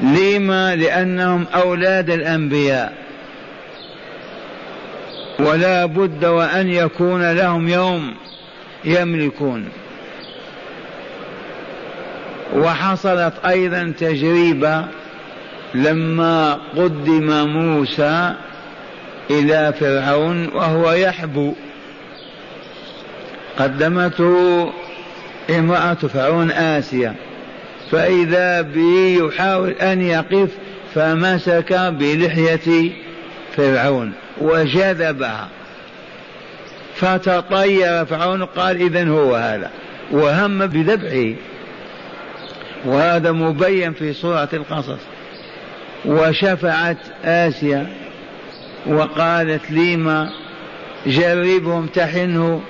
لما؟ 0.00 0.76
لأنهم 0.76 1.46
أولاد 1.54 2.10
الأنبياء. 2.10 3.03
ولا 5.38 5.86
بد 5.86 6.24
وأن 6.24 6.68
يكون 6.68 7.32
لهم 7.32 7.68
يوم 7.68 8.14
يملكون. 8.84 9.68
وحصلت 12.54 13.32
أيضا 13.46 13.92
تجربة 13.98 14.84
لما 15.74 16.58
قدم 16.76 17.46
موسى 17.48 18.34
إلى 19.30 19.74
فرعون 19.80 20.48
وهو 20.48 20.92
يحبو. 20.92 21.54
قدمته 23.58 24.72
امرأة 25.50 25.94
فرعون 25.94 26.50
آسيا 26.50 27.14
فإذا 27.90 28.62
به 28.62 29.18
يحاول 29.20 29.70
أن 29.70 30.02
يقف 30.02 30.48
فمسك 30.94 31.72
بلحية 31.72 32.92
فرعون. 33.56 34.12
وجذبها. 34.40 35.48
فتطير 36.94 38.04
فرعون 38.04 38.44
قال 38.44 38.80
إذا 38.80 39.08
هو 39.08 39.34
هذا. 39.34 39.70
وهم 40.10 40.66
بذبحه. 40.66 41.34
وهذا 42.84 43.32
مبين 43.32 43.92
في 43.92 44.12
سورة 44.12 44.48
القصص. 44.52 45.00
وشفعت 46.04 46.96
آسيا 47.24 47.86
وقالت 48.86 49.70
ليما 49.70 50.30
جربه 51.06 51.78
امتحنه 51.78 52.60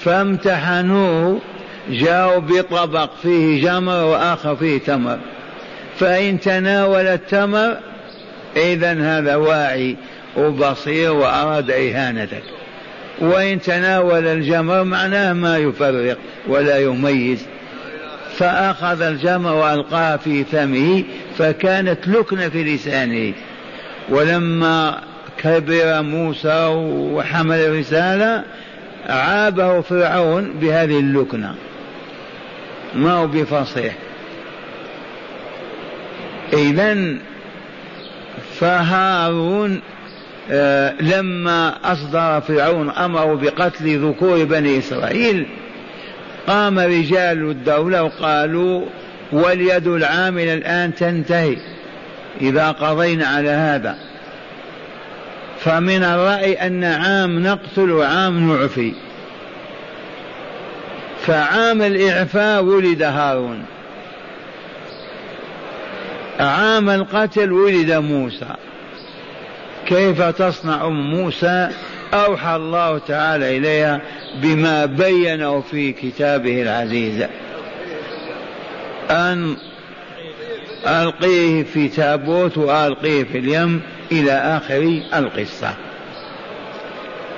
فامتحنوه 0.00 1.40
جاءوا 1.90 2.38
بطبق 2.38 3.10
فيه 3.22 3.62
جمر 3.62 4.04
وآخر 4.04 4.56
فيه 4.56 4.78
تمر. 4.78 5.18
فإن 5.98 6.40
تناول 6.40 7.06
التمر 7.06 7.76
إذا 8.56 9.18
هذا 9.18 9.36
واعي. 9.36 9.96
وبصير 10.36 11.12
وأراد 11.12 11.70
إهانتك. 11.70 12.42
وإن 13.18 13.60
تناول 13.60 14.26
الجمر 14.26 14.84
معناه 14.84 15.32
ما 15.32 15.58
يفرق 15.58 16.18
ولا 16.48 16.78
يميز. 16.78 17.46
فأخذ 18.36 19.02
الجمر 19.02 19.52
وألقاه 19.52 20.16
في 20.16 20.44
فمه 20.44 21.04
فكانت 21.38 22.08
لكنة 22.08 22.48
في 22.48 22.64
لسانه. 22.64 23.34
ولما 24.08 25.00
كبر 25.38 26.02
موسى 26.02 26.66
وحمل 27.12 27.56
الرسالة 27.56 28.44
عابه 29.06 29.80
فرعون 29.80 30.52
بهذه 30.60 30.98
اللكنة. 31.00 31.54
ما 32.94 33.12
هو 33.12 33.26
بفصيح. 33.26 33.94
إذا 36.52 37.16
فهارون 38.60 39.80
لما 41.00 41.74
أصدر 41.84 42.40
فرعون 42.40 42.90
أمره 42.90 43.34
بقتل 43.34 44.08
ذكور 44.08 44.44
بني 44.44 44.78
إسرائيل 44.78 45.46
قام 46.46 46.78
رجال 46.78 47.50
الدولة 47.50 48.02
وقالوا 48.02 48.84
واليد 49.32 49.86
العاملة 49.86 50.54
الآن 50.54 50.94
تنتهي. 50.94 51.56
إذا 52.40 52.70
قضينا 52.70 53.26
على 53.26 53.50
هذا. 53.50 53.96
فمن 55.60 56.04
الرأي 56.04 56.54
أن 56.66 56.84
عام 56.84 57.38
نقتل 57.42 57.90
وعام 57.90 58.52
نعفي. 58.52 58.92
فعام 61.26 61.82
الإعفاء 61.82 62.62
ولد 62.64 63.02
هارون. 63.02 63.64
عام 66.40 66.90
القتل 66.90 67.52
ولد 67.52 67.92
موسى. 67.92 68.54
كيف 69.86 70.22
تصنع 70.22 70.86
أم 70.86 71.10
موسى؟ 71.10 71.68
أوحى 72.14 72.56
الله 72.56 72.98
تعالى 72.98 73.56
إليها 73.56 74.00
بما 74.34 74.86
بينه 74.86 75.60
في 75.60 75.92
كتابه 75.92 76.62
العزيز. 76.62 77.26
أن 79.10 79.56
ألقيه 80.86 81.62
في 81.62 81.88
تابوت 81.88 82.58
وألقيه 82.58 83.24
في 83.24 83.38
اليم 83.38 83.80
إلى 84.12 84.32
آخر 84.32 85.00
القصة. 85.14 85.74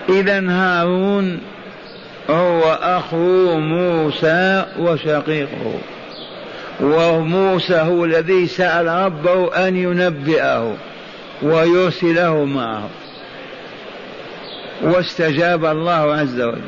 إذا 0.09 0.51
هارون 0.51 1.41
هو 2.31 2.79
أخو 2.83 3.59
موسى 3.59 4.65
وشقيقه. 4.79 5.75
وموسى 6.81 7.75
هو 7.75 8.05
الذي 8.05 8.47
سأل 8.47 8.87
ربه 8.87 9.69
أن 9.69 9.77
ينبئه. 9.77 10.77
ويرسله 11.43 12.45
معه. 12.45 12.89
واستجاب 14.83 15.65
الله 15.65 16.15
عز 16.15 16.41
وجل. 16.41 16.61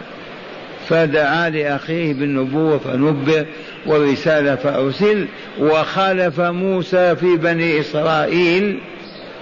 فدعا 0.88 1.50
لأخيه 1.50 2.14
بالنبوة 2.14 2.78
فنبئ 2.78 3.44
والرسالة 3.86 4.54
فأرسل. 4.54 5.26
وخالف 5.60 6.40
موسى 6.40 7.16
في 7.16 7.36
بني 7.36 7.80
إسرائيل 7.80 8.80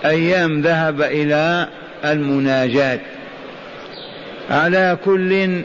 أيام 0.04 0.60
ذهب 0.60 1.02
إلى 1.02 1.68
المناجاة. 2.04 3.00
على 4.50 4.98
كل 5.04 5.62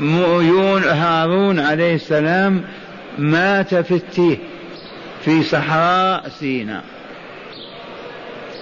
مؤيون 0.00 0.84
هارون 0.84 1.60
عليه 1.60 1.94
السلام 1.94 2.62
مات 3.18 3.74
في 3.74 3.94
التيه 3.94 4.36
في 5.24 5.42
صحراء 5.42 6.28
سيناء. 6.28 6.82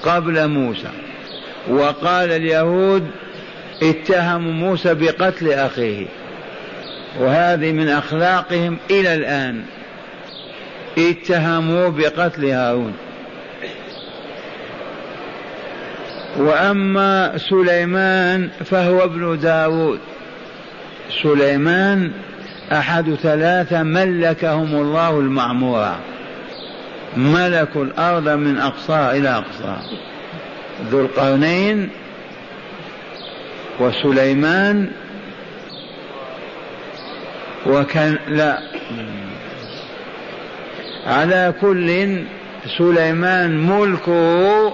قبل 0.04 0.48
موسى. 0.48 0.90
وقال 1.68 2.32
اليهود 2.32 3.10
اتهموا 3.82 4.52
موسى 4.52 4.94
بقتل 4.94 5.52
أخيه. 5.52 6.06
وهذه 7.20 7.72
من 7.72 7.88
أخلاقهم 7.88 8.78
إلى 8.90 9.14
الآن. 9.14 9.62
اتهموه 10.98 11.88
بقتل 11.88 12.44
هارون. 12.44 12.92
وأما 16.36 17.38
سليمان 17.38 18.48
فهو 18.64 19.04
ابن 19.04 19.38
داود. 19.38 20.00
سليمان 21.22 22.12
أحد 22.72 23.14
ثلاثة 23.14 23.82
ملكهم 23.82 24.74
الله 24.74 25.18
المعمورة. 25.20 25.98
ملكوا 27.16 27.84
الأرض 27.84 28.28
من 28.28 28.58
أقصاها 28.58 29.16
إلى 29.16 29.28
أقصاها 29.28 29.82
ذو 30.90 31.00
القرنين 31.00 31.90
وسليمان 33.80 34.90
وكان 37.66 38.18
لا. 38.28 38.58
على 41.06 41.54
كل 41.60 42.18
سليمان 42.78 43.66
ملكه 43.66 44.72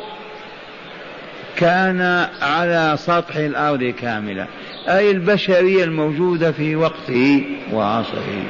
كان 1.57 2.26
على 2.42 2.94
سطح 2.98 3.37
الأرض 3.37 3.85
كاملة 3.85 4.46
أي 4.88 5.11
البشرية 5.11 5.85
الموجودة 5.85 6.53
في 6.53 6.76
وقته 6.76 7.44
وعصره. 7.72 8.42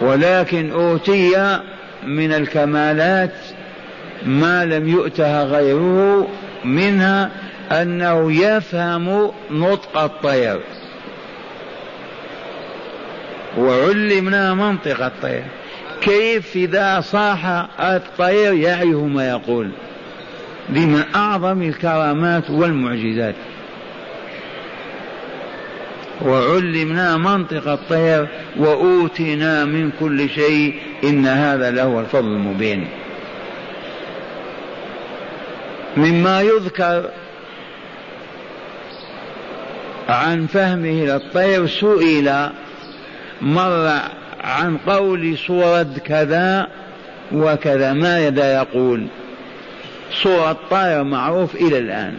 ولكن 0.00 0.70
أوتي 0.70 1.60
من 2.06 2.32
الكمالات 2.32 3.34
ما 4.26 4.64
لم 4.64 4.88
يؤتها 4.88 5.44
غيره 5.44 6.28
منها 6.64 7.30
أنه 7.72 8.32
يفهم 8.32 9.30
نطق 9.50 9.98
الطير. 9.98 10.60
وعلمنا 13.58 14.54
منطق 14.54 15.04
الطير. 15.04 15.44
كيف 16.00 16.56
إذا 16.56 17.00
صاح 17.00 17.66
الطير 17.80 18.52
يعرف 18.52 19.02
ما 19.02 19.28
يقول. 19.28 19.70
دي 20.70 20.86
من 20.86 21.02
أعظم 21.14 21.62
الكرامات 21.62 22.50
والمعجزات. 22.50 23.34
وعلمنا 26.22 27.16
منطق 27.16 27.68
الطير 27.68 28.28
وأوتينا 28.56 29.64
من 29.64 29.90
كل 30.00 30.28
شيء 30.30 30.74
إن 31.04 31.26
هذا 31.26 31.70
لهو 31.70 32.00
الفضل 32.00 32.26
المبين. 32.26 32.88
مما 35.96 36.40
يذكر 36.40 37.10
عن 40.08 40.46
فهمه 40.46 41.04
للطير 41.04 41.66
سئل 41.66 42.50
مر 43.40 43.92
عن 44.40 44.78
قول 44.86 45.38
صورة 45.38 45.86
كذا 46.04 46.68
وكذا 47.32 47.92
ماذا 47.92 48.54
يقول؟ 48.54 49.06
صورة 50.22 50.50
الطائر 50.50 51.02
معروف 51.02 51.54
إلى 51.54 51.78
الآن. 51.78 52.14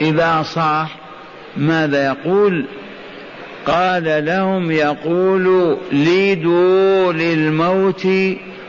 إذا 0.00 0.42
صاح 0.42 0.96
ماذا 1.56 2.06
يقول؟ 2.06 2.64
قال 3.66 4.24
لهم 4.24 4.70
يقول 4.70 5.76
ليدوا 5.92 7.12
للموت 7.12 8.08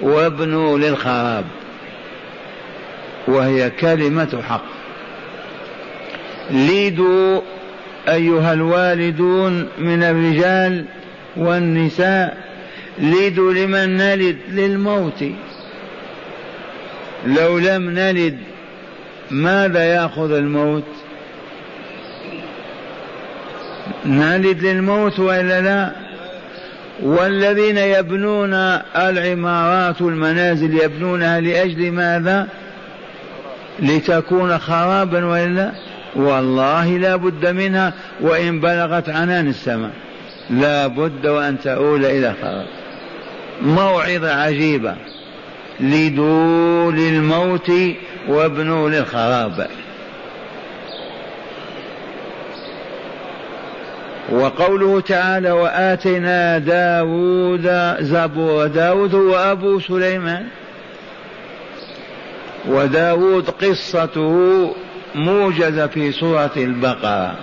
وابنوا 0.02 0.78
للخراب. 0.78 1.46
وهي 3.28 3.70
كلمة 3.70 4.42
حق. 4.50 4.66
ليدوا 6.52 7.42
أيها 8.10 8.54
الوالدون 8.54 9.68
من 9.78 10.04
الرجال 10.04 10.86
والنساء 11.38 12.38
ليدوا 12.98 13.54
لمن 13.54 13.98
نلد 13.98 14.38
للموت. 14.52 15.24
لو 17.26 17.60
لم 17.60 17.90
نلد 17.90 18.38
ماذا 19.32 19.84
يأخذ 19.84 20.32
الموت؟ 20.32 21.01
نلد 24.06 24.64
للموت 24.64 25.20
وإلا 25.20 25.62
لا؟ 25.62 25.92
والذين 27.04 27.78
يبنون 27.78 28.54
العمارات 28.96 30.02
والمنازل 30.02 30.84
يبنونها 30.84 31.40
لأجل 31.40 31.92
ماذا؟ 31.92 32.48
لتكون 33.80 34.58
خرابا 34.58 35.26
وإلا 35.26 35.72
والله 36.16 36.98
لا 36.98 37.16
بد 37.16 37.46
منها 37.48 37.94
وإن 38.22 38.60
بلغت 38.60 39.10
عنان 39.10 39.48
السماء 39.48 39.92
لا 40.50 40.88
بد 40.88 41.28
وأن 41.28 41.60
تؤول 41.60 42.06
إلى 42.06 42.34
خراب. 42.42 42.66
موعظة 43.62 44.34
عجيبة. 44.34 44.96
لدوا 45.80 46.92
للموت 46.92 47.72
وابنوا 48.28 48.90
للخراب. 48.90 49.68
وقوله 54.32 55.02
تعالى 55.02 55.52
وآتينا 55.52 56.58
داود 56.58 57.96
زبور 58.00 58.68
داود 58.68 59.16
هو 59.16 59.36
أبو 59.36 59.80
سليمان. 59.80 60.48
وداود 62.68 63.50
قصته 63.50 64.76
موجزة 65.16 65.88
في 65.88 66.12
سورة 66.12 66.52
البقرة. 66.58 67.36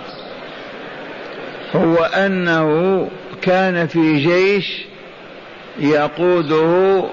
هو 1.75 1.95
أنه 1.95 3.07
كان 3.41 3.87
في 3.87 4.17
جيش 4.17 4.85
يقوده 5.79 7.03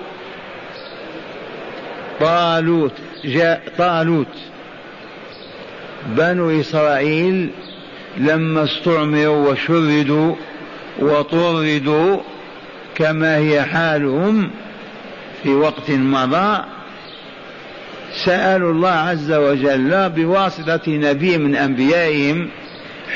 طالوت 2.20 2.92
جاء 3.24 3.62
طالوت. 3.78 4.34
بنو 6.06 6.60
إسرائيل 6.60 7.50
لما 8.18 8.64
استعمروا 8.64 9.50
وشردوا 9.50 10.34
وطردوا 10.98 12.16
كما 12.94 13.36
هي 13.36 13.62
حالهم 13.62 14.50
في 15.42 15.54
وقت 15.54 15.90
مضى 15.90 16.64
سألوا 18.24 18.72
الله 18.72 18.88
عز 18.88 19.32
وجل 19.32 20.08
بواسطة 20.08 20.80
نبي 20.88 21.38
من 21.38 21.56
أنبيائهم 21.56 22.48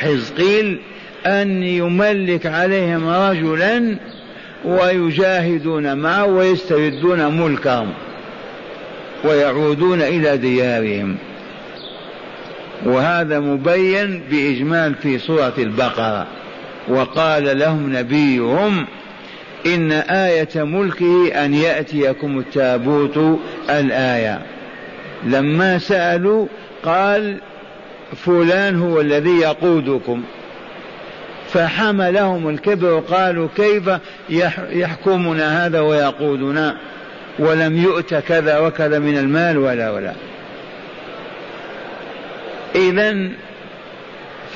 حزقيل 0.00 0.80
أن 1.26 1.62
يملك 1.62 2.46
عليهم 2.46 3.08
رجلا 3.08 3.96
ويجاهدون 4.64 5.96
معه 5.98 6.26
ويستردون 6.26 7.40
ملكهم 7.40 7.92
ويعودون 9.24 10.02
إلى 10.02 10.36
ديارهم. 10.36 11.16
وهذا 12.84 13.40
مبين 13.40 14.22
بإجمال 14.30 14.94
في 14.94 15.18
سورة 15.18 15.54
البقرة. 15.58 16.26
وقال 16.88 17.58
لهم 17.58 17.96
نبيهم 17.96 18.86
إن 19.66 19.92
آية 19.92 20.48
ملكه 20.56 21.44
أن 21.44 21.54
يأتيكم 21.54 22.38
التابوت 22.38 23.40
الآية. 23.70 24.38
لما 25.26 25.78
سألوا 25.78 26.46
قال 26.84 27.40
فلان 28.16 28.82
هو 28.82 29.00
الذي 29.00 29.38
يقودكم. 29.40 30.22
فحملهم 31.48 32.48
الكبر 32.48 32.92
وقالوا 32.92 33.48
كيف 33.56 33.90
يحكمنا 34.70 35.66
هذا 35.66 35.80
ويقودنا؟ 35.80 36.76
ولم 37.38 37.76
يؤت 37.76 38.14
كذا 38.14 38.58
وكذا 38.58 38.98
من 38.98 39.18
المال 39.18 39.58
ولا 39.58 39.90
ولا. 39.90 40.12
إذا 42.74 43.28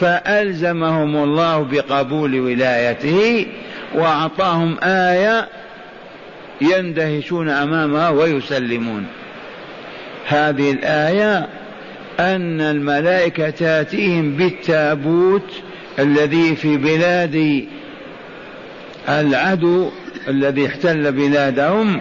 فألزمهم 0.00 1.16
الله 1.16 1.58
بقبول 1.62 2.40
ولايته 2.40 3.46
وأعطاهم 3.94 4.76
آية 4.82 5.48
يندهشون 6.60 7.48
أمامها 7.48 8.08
ويسلمون. 8.08 9.06
هذه 10.26 10.70
الآية 10.70 11.48
أن 12.20 12.60
الملائكة 12.60 13.50
تأتيهم 13.50 14.36
بالتابوت 14.36 15.50
الذي 15.98 16.56
في 16.56 16.76
بلاد 16.76 17.64
العدو 19.08 19.90
الذي 20.28 20.66
احتل 20.66 21.12
بلادهم 21.12 22.00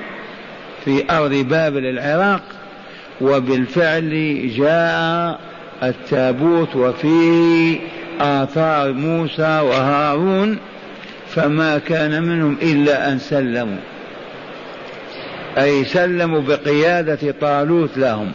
في 0.86 1.12
أرض 1.12 1.34
بابل 1.34 1.86
العراق 1.86 2.42
وبالفعل 3.22 4.12
جاء 4.58 5.40
التابوت 5.90 6.76
وفيه 6.76 7.80
آثار 8.20 8.94
موسى 8.94 9.60
وهارون 9.60 10.58
فما 11.28 11.78
كان 11.78 12.24
منهم 12.24 12.58
إلا 12.62 13.12
أن 13.12 13.20
سلموا. 13.20 13.80
أي 15.58 15.86
سلموا 15.86 16.42
بقيادة 16.42 17.32
طالوت 17.42 17.98
لهم. 17.98 18.32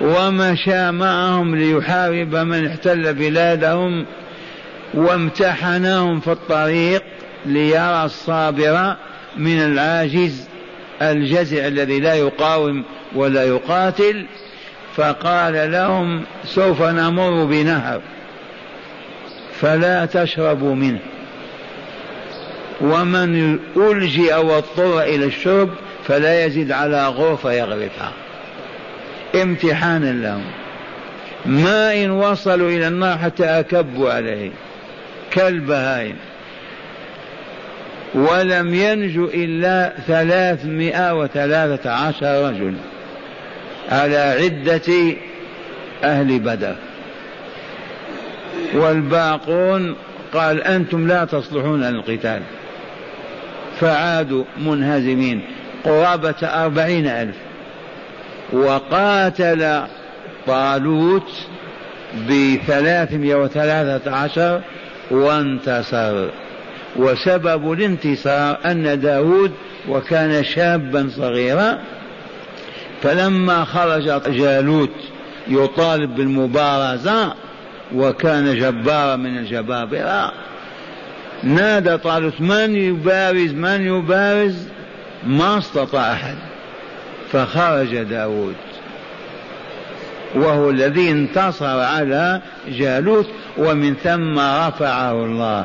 ومشى 0.00 0.90
معهم 0.90 1.56
ليحارب 1.56 2.36
من 2.36 2.66
احتل 2.66 3.14
بلادهم 3.14 4.06
وامتحناهم 4.94 6.20
في 6.20 6.32
الطريق 6.32 7.02
ليرى 7.46 8.04
الصابر 8.04 8.96
من 9.36 9.58
العاجز 9.58 10.48
الجزع 11.02 11.66
الذي 11.66 12.00
لا 12.00 12.14
يقاوم 12.14 12.84
ولا 13.14 13.44
يقاتل. 13.44 14.26
فقال 14.96 15.72
لهم 15.72 16.22
سوف 16.44 16.82
نمر 16.82 17.44
بنهر 17.44 18.00
فلا 19.60 20.06
تشربوا 20.06 20.74
منه. 20.74 20.98
ومن 22.80 23.58
ألجئ 23.76 24.34
واضطر 24.34 25.02
إلى 25.02 25.24
الشرب 25.24 25.70
فلا 26.06 26.44
يزيد 26.44 26.72
على 26.72 27.08
غرفة 27.08 27.52
يغرفها. 27.52 28.12
امتحانا 29.42 30.12
لهم. 30.12 30.44
ما 31.46 32.04
إن 32.04 32.10
وصلوا 32.10 32.70
إلى 32.70 32.88
النار 32.88 33.18
حتى 33.18 33.44
أكبوا 33.44 34.12
عليه. 34.12 34.50
كالبهائم. 35.30 36.16
ولم 38.14 38.74
ينجو 38.74 39.24
إلا 39.34 39.92
ثلاثمائة 40.06 41.14
وثلاثة 41.14 41.90
عشر 41.90 42.48
رجل. 42.48 42.74
على 43.90 44.16
عدة 44.16 45.16
أهل 46.04 46.38
بدر. 46.38 46.74
والباقون 48.74 49.96
قال 50.32 50.62
أنتم 50.62 51.08
لا 51.08 51.24
تصلحون 51.24 51.84
للقتال. 51.84 52.42
فعادوا 53.80 54.44
منهزمين 54.58 55.42
قرابة 55.84 56.34
أربعين 56.42 57.06
ألف. 57.06 57.36
وقاتل 58.52 59.82
طالوت 60.46 61.30
بثلاثمائة 62.28 63.34
وثلاثة 63.34 64.16
عشر 64.16 64.60
وانتصر. 65.10 66.28
وسبب 66.96 67.72
الانتصار 67.72 68.58
أن 68.66 69.00
داود 69.00 69.52
وكان 69.88 70.44
شابا 70.44 71.10
صغيرا 71.16 71.78
فلما 73.04 73.64
خرج 73.64 74.32
جالوت 74.32 74.90
يطالب 75.48 76.14
بالمبارزة 76.14 77.34
وكان 77.94 78.54
جبارا 78.58 79.16
من 79.16 79.38
الجبابرة 79.38 80.32
نادى 81.42 81.98
طالوت 81.98 82.40
من 82.40 82.76
يبارز؟ 82.76 83.52
من 83.52 83.86
يبارز؟ 83.86 84.68
ما 85.26 85.58
استطاع 85.58 86.12
أحد. 86.12 86.36
فخرج 87.32 88.02
داود 88.02 88.54
وهو 90.34 90.70
الذي 90.70 91.10
انتصر 91.10 91.80
على 91.80 92.40
جالوت 92.68 93.26
ومن 93.58 93.94
ثم 93.94 94.38
رفعه 94.38 95.12
الله. 95.12 95.64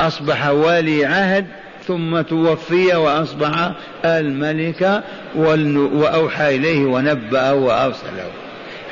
أصبح 0.00 0.48
والي 0.48 1.04
عهد 1.04 1.46
ثم 1.86 2.20
توفي 2.20 2.94
وأصبح 2.96 3.72
الملك 4.04 5.02
وأوحى 5.36 6.56
إليه 6.56 6.84
ونبأه 6.84 7.54
وأرسله. 7.54 8.30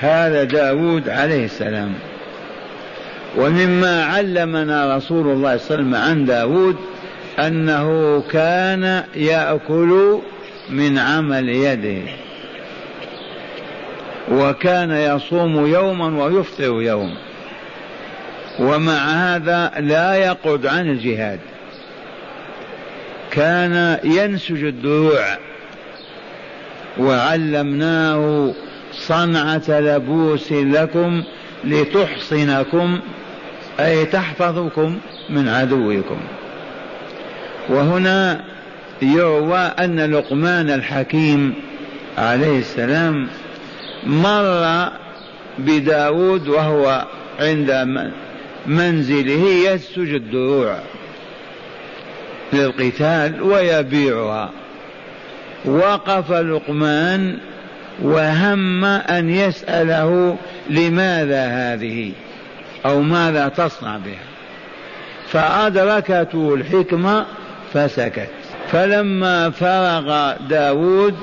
هذا 0.01 0.45
داود 0.45 1.09
عليه 1.09 1.45
السلام. 1.45 1.93
ومما 3.37 4.05
علمنا 4.05 4.97
رسول 4.97 5.27
الله 5.27 5.57
صلى 5.57 5.79
الله 5.79 5.89
عليه 5.89 5.91
وسلم 5.91 5.95
عن 5.95 6.25
داود 6.25 6.77
أنه 7.39 8.21
كان 8.31 9.05
يأكل 9.17 10.19
من 10.71 10.99
عمل 10.99 11.49
يده. 11.49 12.03
وكان 14.33 14.91
يصوم 14.91 15.67
يوما 15.67 16.25
ويفطر 16.25 16.83
يوم. 16.83 17.15
ومع 18.61 18.93
هذا 18.93 19.73
لا 19.79 20.15
يقعد 20.15 20.67
عن 20.67 20.91
الجهاد. 20.91 21.41
كان 23.33 23.99
ينسج 24.05 24.65
الدروع. 24.65 25.39
وعلمناه 26.99 28.53
صنعة 28.93 29.81
لبوس 29.81 30.53
لكم 30.53 31.23
لتحصنكم 31.65 33.01
أي 33.81 34.05
تحفظكم 34.05 34.99
من 35.31 35.49
عدوكم. 35.49 36.21
وهنا 37.69 38.45
يروى 39.03 39.59
أن 39.59 40.01
لقمان 40.01 40.71
الحكيم 40.71 41.55
عليه 42.19 42.59
السلام 42.59 43.29
مر 44.07 44.89
بداود 45.59 46.49
وهو 46.49 47.07
عند 47.41 47.89
منزله 48.67 49.49
يسج 49.49 50.15
الدروع. 50.15 50.79
للقتال 52.53 53.43
ويبيعها. 53.43 54.51
وقف 55.65 56.33
لقمان 56.33 57.39
وهم 58.03 58.85
أن 58.85 59.31
يسأله 59.31 60.37
لماذا 60.71 61.47
هذه 61.47 62.13
أو 62.87 63.03
ماذا 63.03 63.49
تصنع 63.49 63.97
بها. 63.97 64.25
فأدركته 65.29 66.55
الحكمة 66.55 67.27
فسكت. 67.75 68.29
فلما 68.71 69.51
فرغ 69.51 70.33
داود 70.49 71.15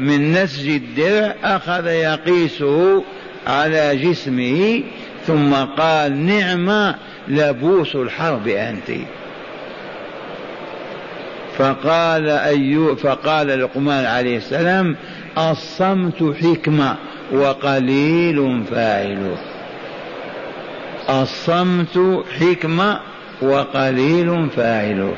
من 0.00 0.32
نسج 0.32 0.68
الدرع 0.68 1.34
أخذ 1.44 1.86
يقيسه 1.86 3.04
على 3.46 3.96
جسمه 3.96 4.82
ثم 5.26 5.54
قال 5.54 6.26
نعم 6.26 6.94
لبوس 7.28 7.96
الحرب 7.96 8.48
أنت. 8.48 8.90
فقال 11.58 12.28
أيوب 12.28 12.98
فقال 12.98 13.60
لقمان 13.60 14.04
عليه 14.04 14.36
السلام 14.36 14.96
الصمت 15.38 16.34
حكمة 16.42 16.96
وقليل 17.32 18.62
فاعله 18.70 19.36
الصمت 21.10 22.24
حكمة 22.40 23.00
وقليل 23.42 24.48
فاعله 24.56 25.14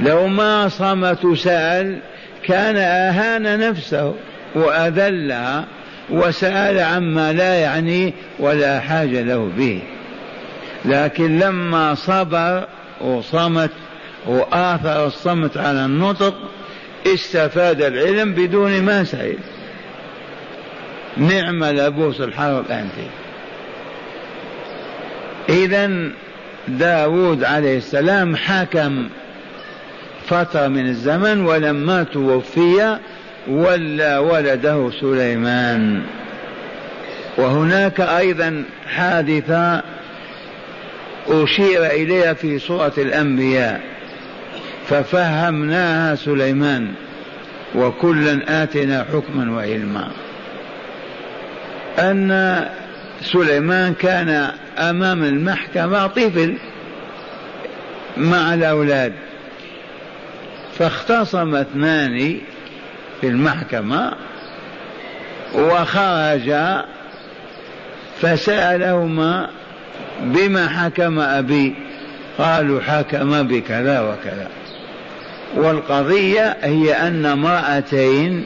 لو 0.00 0.26
ما 0.26 0.68
صمت 0.68 1.26
سأل 1.36 1.98
كان 2.44 2.76
أهان 2.76 3.58
نفسه 3.68 4.14
وأذلها 4.54 5.64
وسأل 6.10 6.78
عما 6.78 7.32
لا 7.32 7.54
يعني 7.54 8.14
ولا 8.38 8.80
حاجة 8.80 9.22
له 9.22 9.50
به. 9.56 9.82
لكن 10.84 11.38
لما 11.38 11.94
صبر 11.94 12.66
وصمت 13.00 13.70
وآثر 14.26 15.06
الصمت 15.06 15.56
على 15.56 15.84
النطق 15.84 16.34
استفاد 17.06 17.82
العلم 17.82 18.32
بدون 18.32 18.82
ما 18.82 19.04
سئل 19.04 19.38
نعم 21.16 21.64
لبوس 21.64 22.20
الحرب 22.20 22.64
أنت. 22.70 22.92
إذا 25.48 26.10
داود 26.68 27.44
عليه 27.44 27.76
السلام 27.76 28.36
حكم 28.36 29.08
فترة 30.26 30.68
من 30.68 30.88
الزمن 30.88 31.40
ولما 31.40 32.02
توفي 32.02 32.98
ولى 33.48 34.16
ولده 34.16 34.90
سليمان. 35.00 36.02
وهناك 37.36 38.00
أيضا 38.00 38.64
حادثة 38.86 39.82
أشير 41.28 41.86
إليها 41.86 42.32
في 42.32 42.58
سورة 42.58 42.92
الأنبياء. 42.98 43.97
ففهمناها 44.88 46.14
سليمان 46.14 46.92
وكلا 47.74 48.62
آتنا 48.62 49.06
حكما 49.12 49.56
وعلما. 49.56 50.08
أن 51.98 52.64
سليمان 53.20 53.94
كان 53.94 54.50
أمام 54.78 55.24
المحكمة 55.24 56.06
طفل 56.06 56.54
مع 58.16 58.54
الأولاد. 58.54 59.12
فاختصم 60.78 61.54
اثنان 61.54 62.38
في 63.20 63.28
المحكمة 63.28 64.12
وخرجا 65.54 66.84
فسألهما 68.20 69.48
بما 70.22 70.68
حكم 70.68 71.20
أبي. 71.20 71.74
قالوا 72.38 72.80
حكم 72.80 73.42
بكذا 73.42 74.00
وكذا. 74.00 74.48
والقضية 75.56 76.56
هي 76.62 76.92
أن 76.92 77.26
امرأتين 77.26 78.44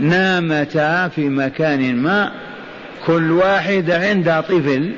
نامتا 0.00 1.08
في 1.08 1.28
مكان 1.28 1.96
ما 1.96 2.32
كل 3.06 3.30
واحدة 3.30 3.98
عندها 3.98 4.40
طفل 4.40 4.92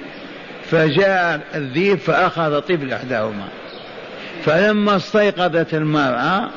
فجاء 0.70 1.41
الذيب 1.55 1.99
فأخذ 1.99 2.61
طفل 2.61 2.93
إحداهما. 2.93 3.49
فلما 4.45 4.97
استيقظت 4.97 5.74
المرأة 5.74 6.51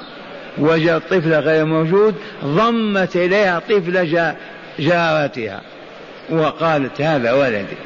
وجد 0.57 0.89
الطفل 0.89 1.33
غير 1.33 1.65
موجود 1.65 2.15
ضمت 2.45 3.15
إليها 3.15 3.59
طفل 3.59 4.07
جارتها 4.79 5.61
وقالت 6.29 7.01
هذا 7.01 7.31
ولدي. 7.33 7.77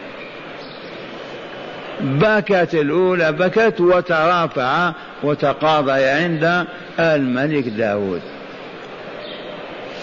بكت 2.02 2.70
الأولى 2.74 3.32
بكت 3.32 3.82
وترافع 3.82 4.92
وتقاضى 5.24 6.04
عند 6.04 6.66
الملك 7.00 7.64
داود. 7.64 8.22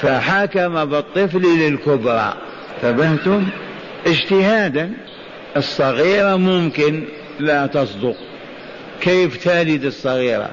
فحكم 0.00 0.84
بالطفل 0.84 1.42
للكبرى. 1.42 2.34
فبهتم 2.82 3.46
اجتهادا. 4.06 4.90
الصغيرة 5.56 6.36
ممكن 6.36 7.04
لا 7.40 7.66
تصدق. 7.66 8.16
كيف 9.00 9.44
تلد 9.44 9.84
الصغيرة؟ 9.84 10.50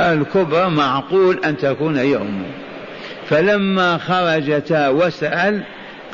الكبرى 0.00 0.70
معقول 0.70 1.40
أن 1.44 1.56
تكون 1.56 1.96
هي 1.96 2.16
أمه. 2.16 2.46
فلما 3.28 3.98
خرجتا 3.98 4.88
وسأل 4.88 5.62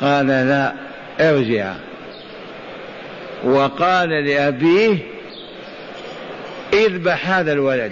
قال 0.01 0.27
لا 0.27 0.73
ارجع. 1.19 1.73
وقال 3.43 4.09
لأبيه 4.09 4.97
اذبح 6.73 7.29
هذا 7.29 7.53
الولد. 7.53 7.91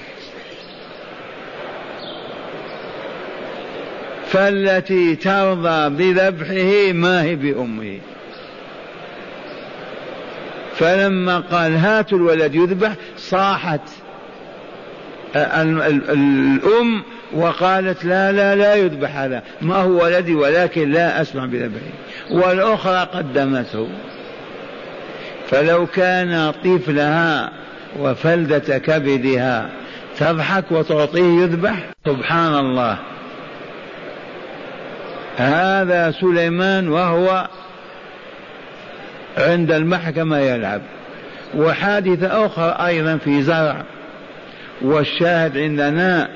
فالتي 4.28 5.16
ترضى 5.16 5.90
بذبحه 5.90 6.94
ما 6.94 7.24
هي 7.24 7.36
بأمه. 7.36 8.00
فلما 10.76 11.40
قال 11.40 11.76
هاتوا 11.76 12.18
الولد 12.18 12.56
يذبح 12.56 12.94
صاحت 13.18 13.82
الأم 15.36 17.04
وقالت 17.34 18.06
لا 18.06 18.32
لا 18.32 18.56
لا 18.56 18.76
يذبح 18.76 19.16
هذا. 19.16 19.44
ما 19.62 19.76
هو 19.76 20.04
ولدي 20.04 20.36
ولكن 20.36 20.92
لا 20.92 21.22
أسمع 21.22 21.46
بذبحه. 21.46 21.92
والأخرى 22.32 23.08
قدمته. 23.14 23.88
فلو 25.50 25.88
كان 25.88 26.52
طفلها 26.52 27.52
وفلدة 28.00 28.78
كبدها 28.78 29.70
تضحك 30.18 30.72
وتعطيه 30.72 31.42
يذبح 31.42 31.76
سبحان 32.06 32.60
الله. 32.60 32.98
هذا 35.38 36.12
سليمان 36.12 36.90
وهو 36.90 37.48
عند 39.38 39.72
المحكمة 39.72 40.38
يلعب. 40.38 40.82
وحادثة 41.56 42.46
أخرى 42.46 42.88
أيضا 42.88 43.18
في 43.18 43.42
زرع. 43.42 43.84
والشاهد 44.82 45.58
عندنا 45.58 46.30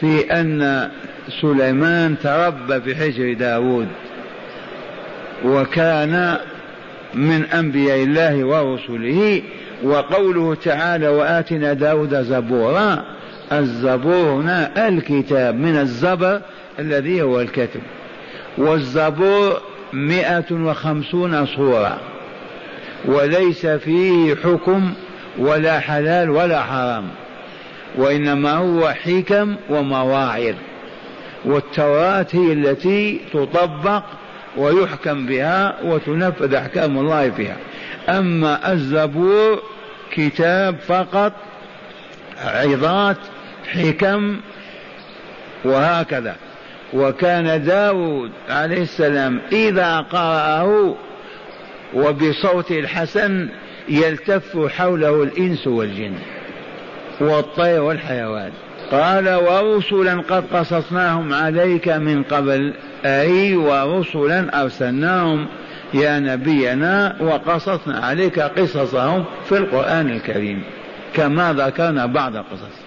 في 0.00 0.32
أن 0.32 0.90
سليمان 1.40 2.16
تربى 2.22 2.80
في 2.80 2.96
حجر 2.96 3.32
داود 3.32 3.88
وكان 5.44 6.38
من 7.14 7.44
أنبياء 7.44 8.02
الله 8.02 8.44
ورسله 8.44 9.42
وقوله 9.84 10.54
تعالى 10.54 11.08
وآتنا 11.08 11.72
داود 11.72 12.22
زبورا. 12.22 13.04
الزبور 13.52 14.30
هنا 14.30 14.88
الكتاب 14.88 15.54
من 15.54 15.76
الزبر 15.76 16.40
الذي 16.78 17.22
هو 17.22 17.40
الكتب. 17.40 17.80
والزبور 18.58 19.60
مئة 19.92 20.52
وخمسون 20.52 21.46
صورة 21.46 22.00
وليس 23.04 23.66
فيه 23.66 24.34
حكم 24.34 24.92
ولا 25.38 25.80
حلال 25.80 26.30
ولا 26.30 26.62
حرام 26.62 27.08
وإنما 27.96 28.52
هو 28.52 28.88
حكم 28.88 29.56
ومواعظ. 29.70 30.54
والتوراة 31.44 32.26
هي 32.32 32.52
التي 32.52 33.20
تطبق 33.32 34.02
ويحكم 34.56 35.26
بها 35.26 35.76
وتنفذ 35.84 36.54
أحكام 36.54 36.98
الله 36.98 37.30
فيها 37.30 37.56
أما 38.08 38.72
الزبور 38.72 39.62
كتاب 40.10 40.76
فقط 40.86 41.32
عظات 42.44 43.16
حكم 43.72 44.36
وهكذا. 45.64 46.36
وكان 46.92 47.64
داود 47.64 48.30
عليه 48.48 48.82
السلام 48.82 49.40
إذا 49.52 50.00
قرأه 50.00 50.96
وبصوت 51.94 52.70
الحسن 52.70 53.48
يلتف 53.88 54.58
حوله 54.68 55.22
الإنس 55.22 55.66
والجن 55.66 56.14
والطير 57.20 57.82
والحيوان. 57.82 58.52
قال 58.92 59.28
ورسلا 59.34 60.20
قد 60.20 60.44
قصصناهم 60.52 61.34
عليك 61.34 61.88
من 61.88 62.22
قبل 62.22 62.72
أي 63.04 63.56
ورسلا 63.56 64.62
أرسلناهم 64.62 65.46
يا 65.94 66.18
نبينا 66.18 67.16
وقصصنا 67.20 67.98
عليك 67.98 68.38
قصصهم 68.38 69.24
في 69.44 69.56
القرآن 69.56 70.10
الكريم 70.10 70.62
كما 71.14 71.52
ذكرنا 71.52 72.06
بعض 72.06 72.36
القصص. 72.36 72.78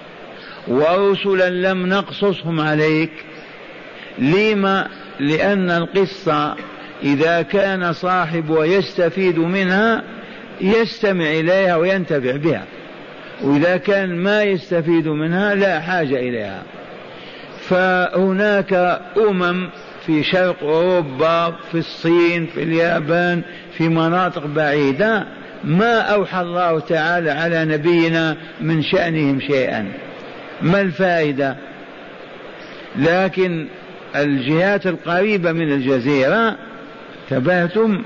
ورسلا 0.68 1.50
لم 1.50 1.88
نقصصهم 1.88 2.60
عليك 2.60 3.12
لما؟ 4.20 4.88
لأن 5.20 5.72
القصة 5.72 6.56
إذا 7.04 7.42
كان 7.42 7.94
صاحب 7.94 8.50
ويستفيد 8.50 9.40
منها 9.40 10.04
يستمع 10.62 11.26
إليها 11.26 11.76
وينتفع 11.76 12.36
بها. 12.36 12.66
وإذا 13.44 13.78
كان 13.78 14.16
ما 14.16 14.44
يستفيد 14.44 15.08
منها 15.08 15.56
لا 15.56 15.80
حاجة 15.80 16.20
إليها. 16.20 16.64
فهناك 17.70 19.02
أمم 19.18 19.70
في 20.06 20.24
شرق 20.24 20.64
أوروبا 20.64 21.52
في 21.72 21.78
الصين 21.78 22.46
في 22.46 22.64
اليابان 22.64 23.42
في 23.78 23.90
مناطق 23.90 24.46
بعيدة 24.46 25.26
ما 25.64 26.00
أوحى 26.00 26.42
الله 26.42 26.80
تعالى 26.80 27.32
على 27.32 27.66
نبينا 27.66 28.38
من 28.62 28.84
شأنهم 28.84 29.40
شيئا. 29.40 29.92
ما 30.62 30.82
الفائدة؟ 30.82 31.58
لكن 32.96 33.68
الجهات 34.16 34.88
القريبة 34.88 35.52
من 35.52 35.72
الجزيرة 35.72 36.58
تبهتم 37.30 38.04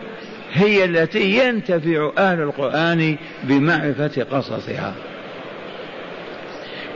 هي 0.54 0.86
التي 0.86 1.48
ينتفع 1.48 2.12
أهل 2.18 2.42
القرآن 2.42 3.18
بمعرفة 3.44 4.24
قصصها. 4.32 4.94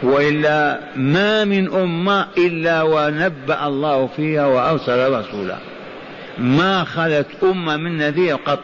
وإلا 0.03 0.79
ما 0.95 1.45
من 1.45 1.73
أمة 1.73 2.27
إلا 2.37 2.81
ونبأ 2.81 3.67
الله 3.67 4.07
فيها 4.07 4.45
وأرسل 4.45 5.11
رسولا. 5.19 5.57
ما 6.37 6.83
خلت 6.83 7.27
أمة 7.43 7.77
من 7.77 7.97
نذير 7.97 8.35
قط. 8.35 8.59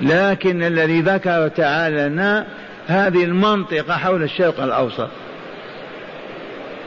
لكن 0.00 0.62
الذي 0.62 1.00
ذكر 1.00 1.48
تعالى 1.48 2.08
لنا 2.08 2.46
هذه 2.86 3.24
المنطقة 3.24 3.96
حول 3.96 4.22
الشرق 4.22 4.62
الأوسط. 4.62 5.08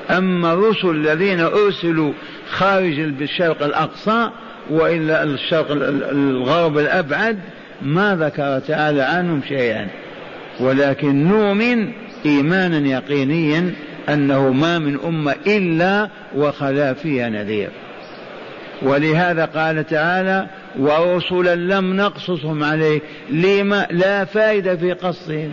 أما 0.09 0.53
الرسل 0.53 0.89
الذين 0.89 1.39
أرسلوا 1.39 2.13
خارج 2.51 2.99
الشرق 2.99 3.63
الأقصى 3.63 4.29
وإلا 4.69 5.23
الشرق 5.23 5.71
الغرب 6.11 6.77
الأبعد 6.77 7.39
ما 7.81 8.15
ذكر 8.15 8.59
تعالى 8.59 9.01
عنهم 9.01 9.41
شيئا. 9.47 9.87
ولكن 10.59 11.27
نؤمن 11.27 11.91
إيمانا 12.25 12.87
يقينيا 12.87 13.73
أنه 14.09 14.49
ما 14.49 14.79
من 14.79 14.99
أمة 15.05 15.35
إلا 15.47 16.09
وخلا 16.35 16.93
فيها 16.93 17.29
نذير. 17.29 17.69
ولهذا 18.81 19.45
قال 19.45 19.87
تعالى 19.87 20.47
ورسلا 20.79 21.55
لم 21.55 21.95
نقصصهم 21.95 22.63
عليك 22.63 23.03
لما؟ 23.29 23.87
لا 23.91 24.25
فائدة 24.25 24.75
في 24.75 24.93
قصهم 24.93 25.51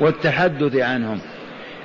والتحدث 0.00 0.76
عنهم. 0.76 1.18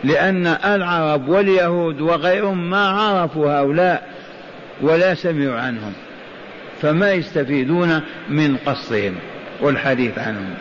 لأن 0.04 0.48
العرب 0.48 1.30
واليهود 1.30 2.02
وغيرهم 2.02 2.70
ما 2.70 2.88
عرفوا 2.88 3.60
هؤلاء 3.60 4.10
ولا 4.82 5.14
سمعوا 5.14 5.60
عنهم 5.60 5.94
فما 6.82 7.12
يستفيدون 7.12 8.02
من 8.30 8.58
قصهم 8.58 9.16
والحديث 9.62 10.20
عنهم. 10.20 10.54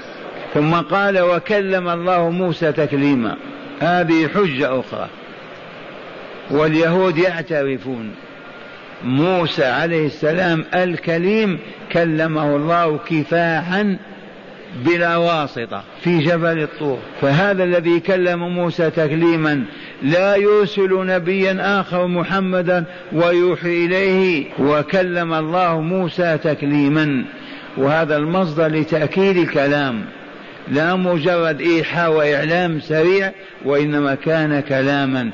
ثم 0.55 0.75
قال 0.75 1.21
وكلم 1.21 1.89
الله 1.89 2.31
موسى 2.31 2.73
تكليما. 2.73 3.37
هذه 3.81 4.29
حجة 4.29 4.81
أخرى. 4.81 5.09
واليهود 6.51 7.19
يعترفون. 7.19 8.11
موسى 9.05 9.65
عليه 9.65 10.07
السلام 10.07 10.65
الكليم 10.75 11.59
كلمه 11.93 12.57
الله 12.57 12.99
كفاحا 12.99 13.97
بلا 14.85 15.17
واسطة 15.17 15.83
في 16.01 16.19
جبل 16.19 16.63
الطور. 16.63 16.99
فهذا 17.21 17.65
الذي 17.65 18.01
كلم 18.01 18.49
موسى 18.49 18.91
تكليما 18.91 19.65
لا 20.03 20.37
يرسل 20.37 21.07
نبيا 21.07 21.81
آخر 21.81 22.07
محمدا 22.07 22.85
ويوحي 23.13 23.87
إليه 23.87 24.45
وكلم 24.59 25.35
الله 25.35 25.81
موسى 25.81 26.39
تكليما. 26.39 27.25
وهذا 27.77 28.17
المصدر 28.17 28.67
لتأكيد 28.67 29.37
الكلام. 29.37 30.05
لا 30.69 30.97
مجرد 30.97 31.61
إيحاء 31.61 32.13
وإعلام 32.13 32.81
سريع 32.81 33.33
وإنما 33.65 34.15
كان 34.15 34.61
كلاما. 34.61 35.31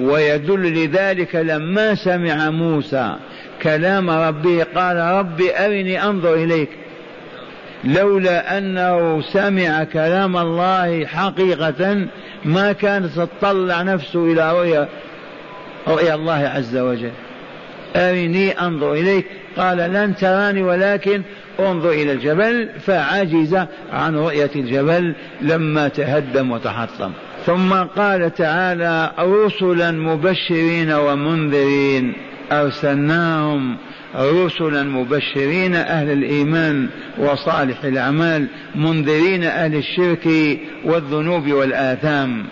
ويدل 0.00 0.84
لذلك 0.84 1.36
لما 1.36 1.94
سمع 1.94 2.50
موسى 2.50 3.16
كلام 3.62 4.10
ربه 4.10 4.66
قال 4.74 4.96
رب 4.96 5.40
أرني 5.40 6.02
أنظر 6.02 6.34
إليك. 6.34 6.68
لولا 7.84 8.58
أنه 8.58 9.22
سمع 9.22 9.84
كلام 9.84 10.36
الله 10.36 11.06
حقيقة 11.06 12.06
ما 12.44 12.72
كانت 12.72 13.10
تطلع 13.16 13.82
نفسه 13.82 14.32
إلى 14.32 14.52
رؤيا 14.52 14.88
رؤيا 15.88 16.14
الله 16.14 16.52
عز 16.54 16.76
وجل. 16.76 17.12
أرني 17.96 18.50
أنظر 18.60 18.92
إليك. 18.92 19.26
قال 19.56 19.76
لن 19.78 20.16
تراني 20.16 20.62
ولكن 20.62 21.22
انظر 21.60 21.90
إلى 21.90 22.12
الجبل 22.12 22.68
فعجز 22.80 23.58
عن 23.92 24.16
رؤية 24.16 24.50
الجبل 24.56 25.14
لما 25.40 25.88
تهدم 25.88 26.50
وتحطم. 26.50 27.10
ثم 27.46 27.74
قال 27.74 28.34
تعالى 28.34 29.12
رسلا 29.18 29.90
مبشرين 29.90 30.92
ومنذرين. 30.92 32.12
أرسلناهم 32.52 33.76
رسلا 34.16 34.82
مبشرين 34.82 35.74
أهل 35.74 36.12
الإيمان 36.12 36.88
وصالح 37.18 37.84
الأعمال 37.84 38.46
منذرين 38.74 39.44
أهل 39.44 39.74
الشرك 39.74 40.28
والذنوب 40.84 41.52
والآثام. 41.52 42.44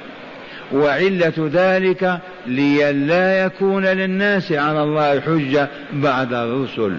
وعلة 0.72 1.50
ذلك 1.52 2.18
لئلا 2.46 3.44
يكون 3.44 3.84
للناس 3.84 4.52
على 4.52 4.82
الله 4.82 5.20
حجه 5.20 5.68
بعد 5.92 6.32
الرسل. 6.32 6.96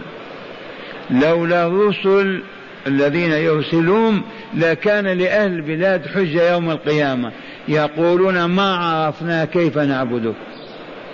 لولا 1.11 1.67
الرسل 1.67 2.41
الذين 2.87 3.31
يرسلون 3.31 4.21
لكان 4.53 5.07
لأهل 5.07 5.51
البلاد 5.51 6.07
حجة 6.07 6.51
يوم 6.51 6.71
القيامة. 6.71 7.31
يقولون 7.67 8.45
ما 8.45 8.75
عرفنا 8.75 9.45
كيف 9.45 9.77
نعبدك. 9.77 10.35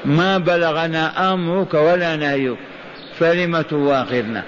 ما 0.06 0.38
بلغنا 0.38 1.34
أمرك 1.34 1.74
ولا 1.74 2.16
نهيك. 2.16 2.58
فلم 3.20 3.62
تواخذنا. 3.62 4.44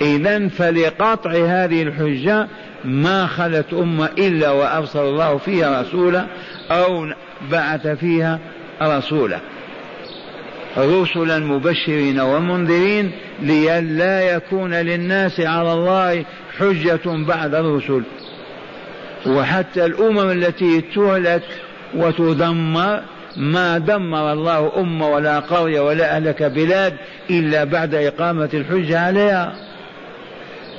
إذا 0.00 0.48
فلقطع 0.48 1.30
هذه 1.30 1.82
الحجة 1.82 2.46
ما 2.84 3.26
خلت 3.26 3.72
أمة 3.72 4.08
إلا 4.18 4.50
وأرسل 4.50 5.00
الله 5.00 5.38
فيها 5.38 5.82
رسولا 5.82 6.26
أو 6.70 7.06
بعث 7.50 7.86
فيها 7.86 8.38
رسولا. 8.82 9.38
رسلا 10.76 11.38
مبشرين 11.38 12.20
ومنذرين 12.20 13.10
لئلا 13.42 14.36
يكون 14.36 14.74
للناس 14.74 15.40
على 15.40 15.72
الله 15.72 16.24
حجة 16.58 17.00
بعد 17.04 17.54
الرسل. 17.54 18.02
وحتى 19.26 19.84
الأمم 19.84 20.30
التي 20.30 20.80
تهلك 20.80 21.42
وتدمر 21.94 23.02
ما 23.36 23.78
دمر 23.78 24.32
الله 24.32 24.72
أمة 24.80 25.08
ولا 25.08 25.38
قرية 25.38 25.80
ولا 25.80 26.16
أهلك 26.16 26.42
بلاد 26.42 26.96
إلا 27.30 27.64
بعد 27.64 27.94
إقامة 27.94 28.48
الحجة 28.54 29.00
عليها. 29.00 29.67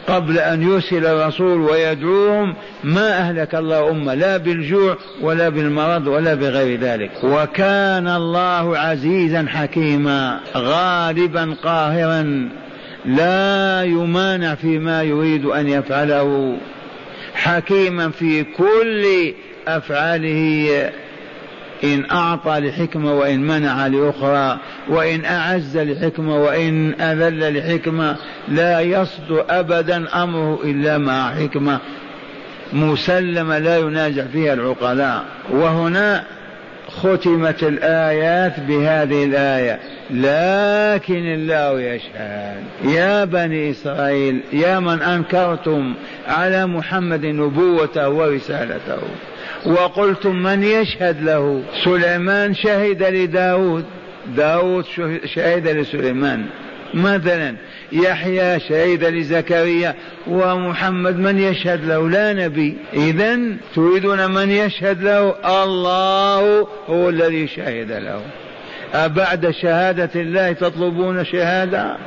قبل 0.10 0.40
أن 0.40 0.62
يرسل 0.62 1.06
الرسول 1.06 1.62
ويدعوهم 1.62 2.56
ما 2.84 3.18
أهلك 3.18 3.56
الله 3.56 3.90
أمة 3.90 4.14
لا 4.14 4.38
بالجوع 4.38 4.98
ولا 5.22 5.50
بالمرض 5.50 6.08
ولا 6.08 6.34
بغير 6.34 6.80
ذلك. 6.80 7.12
وكان 7.24 8.08
الله 8.08 8.78
عزيزا 8.78 9.46
حكيما 9.50 10.40
غالبا 10.56 11.56
قاهرا 11.64 12.50
لا 13.06 13.84
يمانع 13.84 14.56
فيما 14.56 15.04
يريد 15.04 15.46
أن 15.46 15.68
يفعله 15.68 16.58
حكيما 17.34 18.10
في 18.10 18.44
كل 18.44 19.34
أفعاله. 19.68 20.90
إن 21.84 22.12
أعطى 22.12 22.60
لحكمة 22.60 23.14
وإن 23.14 23.42
منع 23.42 23.88
لأخرى 23.88 24.60
وإن 24.90 25.26
أعز 25.26 25.78
لحكمة 25.78 26.36
وإن 26.36 27.02
أذل 27.02 27.58
لحكمة 27.58 28.16
لا 28.48 28.82
يصد 28.82 29.44
أبدا 29.50 30.24
أمره 30.24 30.60
إلا 30.64 30.98
مع 30.98 31.36
حكمة 31.36 31.80
مسلمة 32.74 33.60
لا 33.60 33.78
ينازع 33.78 34.26
فيها 34.26 34.54
العقلاء. 34.54 35.26
وهنا 35.52 36.24
ختمت 36.90 37.64
الآيات 37.64 38.60
بهذه 38.60 39.24
الآية. 39.24 39.80
لكن 40.10 41.34
الله 41.34 41.82
يشهد. 41.82 42.64
يا 42.84 43.26
بني 43.26 43.72
إسرائيل 43.72 44.40
يا 44.54 44.80
من 44.80 45.02
أنكرتم 45.02 45.94
على 46.28 46.66
محمد 46.66 47.26
نبوته 47.26 48.10
ورسالته. 48.10 49.02
وقلتم 49.66 50.36
من 50.36 50.64
يشهد 50.64 51.24
له؟ 51.24 51.64
سليمان 51.84 52.54
شهد 52.54 53.04
لداود. 53.04 53.86
داود 54.38 54.86
شهد 55.26 55.68
لسليمان. 55.68 56.46
مثلا 56.94 57.56
يحيى 57.92 58.60
شهد 58.60 59.04
لزكريا. 59.04 59.96
ومحمد 60.28 61.20
من 61.20 61.40
يشهد 61.40 61.86
له؟ 61.86 62.10
لا 62.10 62.34
نبي. 62.34 62.78
إذا 62.94 63.40
تريدون 63.76 64.32
من 64.32 64.52
يشهد 64.52 65.04
له؟ 65.04 65.36
الله 65.64 66.68
هو 66.90 67.10
الذي 67.10 67.48
شهد 67.48 67.92
له. 67.92 68.22
أبعد 68.94 69.52
شهادة 69.52 70.10
الله 70.16 70.52
تطلبون 70.52 71.26
شهادة؟ 71.26 71.98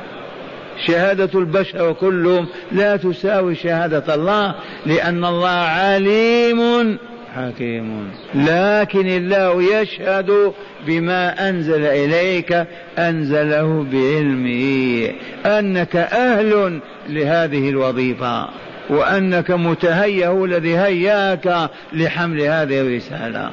شهادة 0.87 1.39
البشر 1.39 1.93
كلهم 1.93 2.47
لا 2.71 2.97
تساوي 2.97 3.55
شهادة 3.55 4.15
الله 4.15 4.55
لأن 4.85 5.25
الله 5.25 5.49
عليم 5.49 6.97
حكيم 7.35 8.11
لكن 8.35 9.07
الله 9.07 9.81
يشهد 9.81 10.53
بما 10.87 11.49
أنزل 11.49 11.85
إليك 11.85 12.65
أنزله 12.97 13.85
بعلمه 13.91 15.09
أنك 15.45 15.95
أهل 15.95 16.79
لهذه 17.09 17.69
الوظيفة 17.69 18.49
وأنك 18.89 19.51
متهيأ 19.51 20.45
الذي 20.45 20.77
هيأك 20.77 21.69
لحمل 21.93 22.41
هذه 22.41 22.81
الرسالة. 22.81 23.49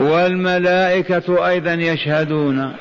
والملائكة 0.00 1.48
أيضا 1.48 1.72
يشهدون. 1.72 2.72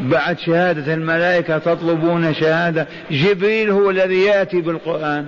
بعد 0.00 0.38
شهادة 0.38 0.94
الملائكة 0.94 1.58
تطلبون 1.58 2.34
شهادة. 2.34 2.86
جبريل 3.10 3.70
هو 3.70 3.90
الذي 3.90 4.22
يأتي 4.22 4.60
بالقرآن. 4.60 5.26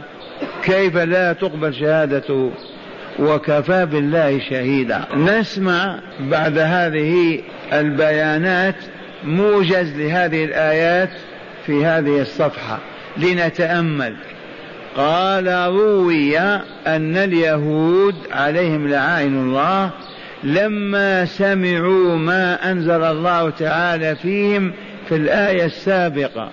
كيف 0.62 0.96
لا 0.96 1.32
تقبل 1.32 1.74
شهادته؟ 1.74 2.50
وكفى 3.18 3.86
بالله 3.86 4.38
شهيدا. 4.50 5.04
نسمع 5.16 5.98
بعد 6.20 6.58
هذه 6.58 7.40
البيانات 7.72 8.74
موجز 9.24 9.96
لهذه 9.96 10.44
الآيات 10.44 11.10
في 11.66 11.84
هذه 11.84 12.20
الصفحة. 12.20 12.78
لنتأمل. 13.16 14.14
قال 14.96 15.48
روي 15.48 16.38
أن 16.86 17.16
اليهود 17.16 18.14
عليهم 18.32 18.88
لعائن 18.88 19.36
الله 19.36 19.90
لما 20.44 21.24
سمعوا 21.24 22.16
ما 22.16 22.70
أنزل 22.70 23.04
الله 23.04 23.50
تعالى 23.50 24.16
فيهم 24.16 24.72
في 25.08 25.16
الآية 25.16 25.64
السابقة. 25.64 26.50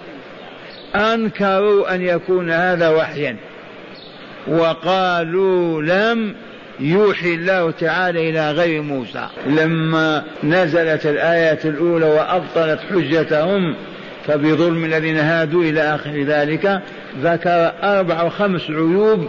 أنكروا 0.96 1.96
أن 1.96 2.02
يكون 2.02 2.52
هذا 2.52 2.90
وحيا. 2.90 3.36
وقالوا 4.48 5.82
لم 5.82 6.36
يوحي 6.82 7.34
الله 7.34 7.72
تعالى 7.72 8.30
إلى 8.30 8.52
غير 8.52 8.82
موسى. 8.82 9.28
لما 9.48 10.24
نزلت 10.44 11.06
الآية 11.06 11.60
الأولى 11.66 12.06
وأبطلت 12.06 12.80
حجتهم 12.92 13.76
فبظلم 14.28 14.86
الذين 14.86 15.18
هادوا 15.18 15.64
إلى 15.64 15.82
آخر 15.82 16.24
ذلك 16.24 16.82
ذكر 17.22 17.72
أربع 17.84 18.24
وخمس 18.24 18.70
عيوب 18.70 19.28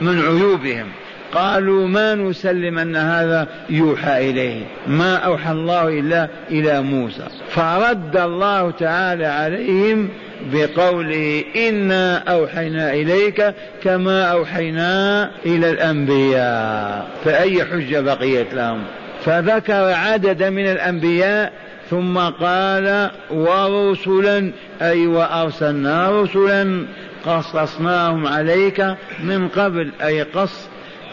من 0.00 0.20
عيوبهم. 0.20 0.86
قالوا 1.32 1.88
ما 1.88 2.14
نسلم 2.14 2.78
أن 2.78 2.96
هذا 2.96 3.48
يوحى 3.70 4.30
إليه 4.30 4.62
ما 4.86 5.16
أوحى 5.16 5.52
الله 5.52 5.88
إلا 5.88 6.28
إلى 6.50 6.82
موسى. 6.82 7.26
فرد 7.48 8.16
الله 8.16 8.70
تعالى 8.70 9.26
عليهم 9.26 10.08
بقوله 10.52 11.44
إنا 11.56 12.18
أوحينا 12.18 12.92
إليك 12.92 13.54
كما 13.82 14.24
أوحينا 14.24 15.30
إلى 15.46 15.70
الأنبياء 15.70 17.08
فأي 17.24 17.64
حجة 17.64 18.00
بقيت 18.00 18.54
لهم؟ 18.54 18.82
فذكر 19.24 19.92
عددا 19.92 20.50
من 20.50 20.66
الأنبياء 20.66 21.52
ثم 21.90 22.18
قال 22.18 23.10
ورسلا 23.30 24.52
أي 24.82 25.06
وأرسلنا 25.06 26.10
رسلا 26.22 26.86
قصصناهم 27.26 28.26
عليك 28.26 28.94
من 29.22 29.48
قبل 29.48 29.90
أي 30.02 30.22
قص 30.22 30.68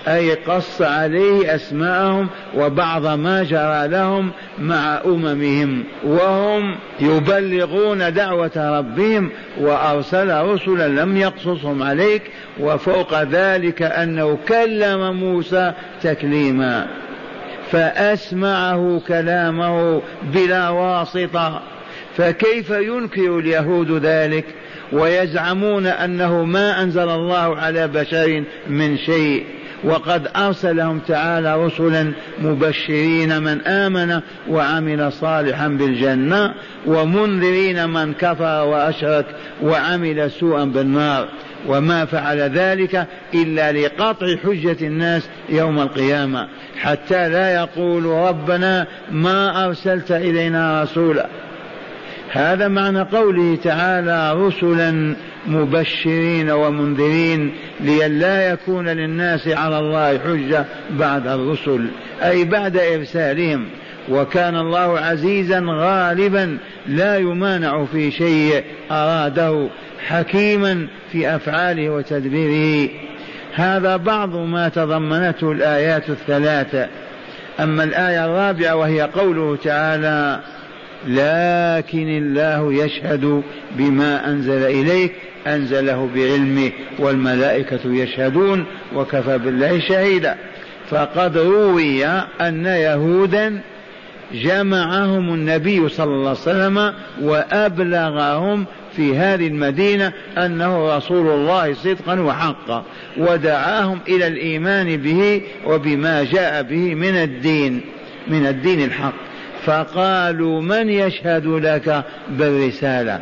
أي 0.07 0.33
قص 0.33 0.81
عليه 0.81 1.55
أسماءهم 1.55 2.29
وبعض 2.55 3.07
ما 3.07 3.43
جرى 3.43 3.87
لهم 3.87 4.31
مع 4.59 5.01
أممهم 5.05 5.83
وهم 6.03 6.75
يبلغون 6.99 8.13
دعوة 8.13 8.77
ربهم 8.79 9.29
وأرسل 9.59 10.41
رسلا 10.41 10.87
لم 10.87 11.17
يقصصهم 11.17 11.83
عليك 11.83 12.21
وفوق 12.59 13.21
ذلك 13.23 13.81
أنه 13.81 14.37
كلم 14.47 15.15
موسى 15.15 15.73
تكليما 16.01 16.87
فأسمعه 17.71 19.01
كلامه 19.07 20.01
بلا 20.33 20.69
واسطة 20.69 21.61
فكيف 22.17 22.69
ينكر 22.69 23.39
اليهود 23.39 23.91
ذلك 24.05 24.45
ويزعمون 24.91 25.87
أنه 25.87 26.43
ما 26.43 26.83
أنزل 26.83 27.09
الله 27.09 27.57
على 27.57 27.87
بشر 27.87 28.43
من 28.67 28.97
شيء 28.97 29.45
وقد 29.85 30.27
أرسلهم 30.35 30.99
تعالى 30.99 31.65
رسلا 31.65 32.11
مبشرين 32.39 33.41
من 33.41 33.61
آمن 33.61 34.21
وعمل 34.49 35.11
صالحا 35.11 35.67
بالجنة 35.67 36.53
ومنذرين 36.85 37.89
من 37.89 38.13
كفر 38.13 38.65
وأشرك 38.65 39.25
وعمل 39.63 40.31
سوءا 40.31 40.63
بالنار. 40.63 41.27
وما 41.67 42.05
فعل 42.05 42.37
ذلك 42.37 43.07
إلا 43.33 43.71
لقطع 43.71 44.35
حجة 44.43 44.87
الناس 44.87 45.29
يوم 45.49 45.79
القيامة. 45.79 46.47
حتى 46.77 47.29
لا 47.29 47.55
يقول 47.55 48.05
ربنا 48.05 48.87
ما 49.11 49.65
أرسلت 49.65 50.11
إلينا 50.11 50.83
رسولا. 50.83 51.27
هذا 52.31 52.67
معنى 52.67 53.01
قوله 53.01 53.57
تعالى 53.63 54.33
رسلا 54.33 55.15
مبشرين 55.47 56.51
ومنذرين 56.51 57.53
لئلا 57.79 58.49
يكون 58.49 58.89
للناس 58.89 59.47
على 59.47 59.79
الله 59.79 60.19
حجة 60.19 60.65
بعد 60.89 61.27
الرسل 61.27 61.87
أي 62.23 62.43
بعد 62.45 62.77
إرسالهم. 62.77 63.65
وكان 64.09 64.55
الله 64.55 64.99
عزيزا 64.99 65.63
غالبا 65.67 66.57
لا 66.87 67.17
يمانع 67.17 67.85
في 67.85 68.11
شيء 68.11 68.63
أراده 68.91 69.67
حكيما 70.07 70.87
في 71.11 71.35
أفعاله 71.35 71.89
وتدبيره. 71.89 72.89
هذا 73.53 73.97
بعض 73.97 74.35
ما 74.35 74.69
تضمنته 74.69 75.51
الآيات 75.51 76.09
الثلاثة. 76.09 76.87
أما 77.59 77.83
الآية 77.83 78.25
الرابعة 78.25 78.75
وهي 78.75 79.01
قوله 79.01 79.55
تعالى 79.55 80.39
لكن 81.07 82.07
الله 82.17 82.73
يشهد 82.73 83.43
بما 83.77 84.29
أنزل 84.29 84.63
إليك 84.63 85.15
أنزله 85.47 86.09
بعلمه 86.15 86.71
والملائكة 86.99 87.79
يشهدون 87.85 88.65
وكفى 88.95 89.37
بالله 89.37 89.79
شهيدا. 89.79 90.35
فقد 90.89 91.37
روي 91.37 92.05
أن 92.41 92.65
يهودا 92.65 93.61
جمعهم 94.33 95.33
النبي 95.33 95.89
صلى 95.89 96.13
الله 96.13 96.29
عليه 96.29 96.39
وسلم 96.39 96.93
وأبلغهم 97.21 98.65
في 98.95 99.17
هذه 99.17 99.47
المدينة 99.47 100.13
أنه 100.37 100.97
رسول 100.97 101.27
الله 101.27 101.73
صدقا 101.73 102.19
وحقا 102.19 102.83
ودعاهم 103.17 103.99
إلى 104.07 104.27
الإيمان 104.27 104.97
به 104.97 105.41
وبما 105.65 106.23
جاء 106.23 106.63
به 106.63 106.95
من 106.95 107.15
الدين 107.15 107.81
من 108.27 108.47
الدين 108.47 108.83
الحق. 108.83 109.13
فقالوا 109.65 110.61
من 110.61 110.89
يشهد 110.89 111.45
لك 111.45 112.03
بالرسالة؟ 112.29 113.19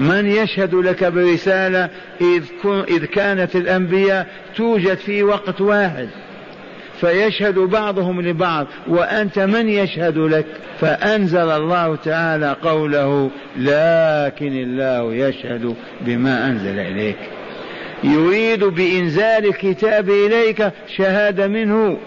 من 0.00 0.26
يشهد 0.26 0.74
لك 0.74 1.04
برسالة 1.04 1.88
إذ, 2.88 3.04
كانت 3.04 3.56
الأنبياء 3.56 4.26
توجد 4.56 4.98
في 4.98 5.22
وقت 5.22 5.60
واحد. 5.60 6.08
فيشهد 7.00 7.58
بعضهم 7.58 8.20
لبعض 8.20 8.66
وأنت 8.88 9.38
من 9.38 9.68
يشهد 9.68 10.18
لك؟ 10.18 10.46
فأنزل 10.80 11.50
الله 11.50 11.96
تعالى 11.96 12.56
قوله 12.62 13.30
لكن 13.56 14.52
الله 14.52 15.14
يشهد 15.14 15.74
بما 16.00 16.46
أنزل 16.46 16.78
إليك 16.78 17.16
يريد 18.04 18.64
بإنزال 18.64 19.46
الكتاب 19.46 20.10
إليك 20.10 20.70
شهادة 20.96 21.46
منه 21.46 21.98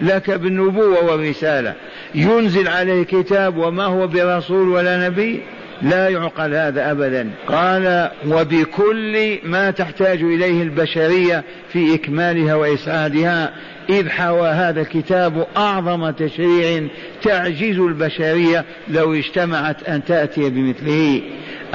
لك 0.00 0.30
بالنبوة 0.30 1.04
والرسالة. 1.04 1.74
ينزل 2.14 2.68
عليه 2.68 3.02
كتاب 3.02 3.56
وما 3.56 3.84
هو 3.84 4.06
برسول 4.06 4.68
ولا 4.68 5.08
نبي. 5.08 5.42
لا 5.82 6.08
يعقل 6.08 6.54
هذا 6.54 6.90
ابدا. 6.90 7.30
قال 7.46 8.10
وبكل 8.26 9.38
ما 9.44 9.70
تحتاج 9.70 10.22
إليه 10.22 10.62
البشرية 10.62 11.44
في 11.72 11.94
إكمالها 11.94 12.54
وإسعادها 12.54 13.52
إذ 13.90 14.08
حوى 14.08 14.48
هذا 14.48 14.80
الكتاب 14.80 15.46
أعظم 15.56 16.10
تشريع 16.10 16.88
تعجز 17.22 17.78
البشرية 17.78 18.64
لو 18.88 19.14
اجتمعت 19.14 19.88
أن 19.88 20.04
تأتي 20.04 20.50
بمثله. 20.50 21.22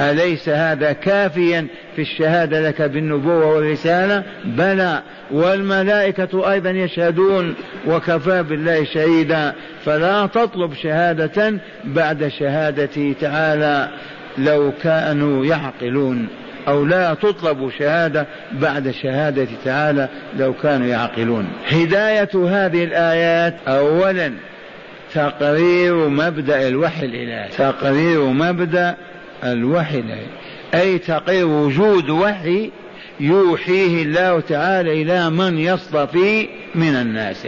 أليس 0.00 0.48
هذا 0.48 0.92
كافيا 0.92 1.66
في 1.96 2.02
الشهادة 2.02 2.68
لك 2.68 2.82
بالنبوة 2.82 3.46
والرسالة؟ 3.46 4.22
بلى. 4.44 5.02
والملائكة 5.30 6.52
أيضا 6.52 6.70
يشهدون 6.70 7.54
وكفى 7.86 8.42
بالله 8.42 8.84
شهيدا. 8.84 9.52
فلا 9.84 10.26
تطلب 10.26 10.74
شهادة 10.74 11.54
بعد 11.84 12.28
شهادته 12.28 13.14
تعالى. 13.20 13.88
لو 14.38 14.72
كانوا 14.82 15.46
يعقلون 15.46 16.28
أو 16.68 16.84
لا 16.84 17.14
تطلب 17.14 17.70
شهادة 17.78 18.26
بعد 18.52 18.90
شهادة 18.90 19.48
تعالى. 19.64 20.08
لو 20.38 20.52
كانوا 20.62 20.86
يعقلون. 20.86 21.46
هداية 21.68 22.30
هذه 22.34 22.84
الآيات 22.84 23.54
أولا 23.68 24.32
تقرير 25.14 26.08
مبدأ 26.08 26.68
الوحي 26.68 27.06
الإلهي. 27.06 27.48
تقرير 27.58 28.20
مبدأ 28.24 28.96
الوحي. 29.44 29.98
الإلهي 29.98 30.26
أي 30.74 30.98
تقرير 30.98 31.46
وجود 31.46 32.10
وحي 32.10 32.70
يوحيه 33.20 34.02
الله 34.02 34.40
تعالى 34.40 35.02
إلى 35.02 35.30
من 35.30 35.58
يصطفي 35.58 36.48
من 36.74 36.94
الناس. 36.94 37.46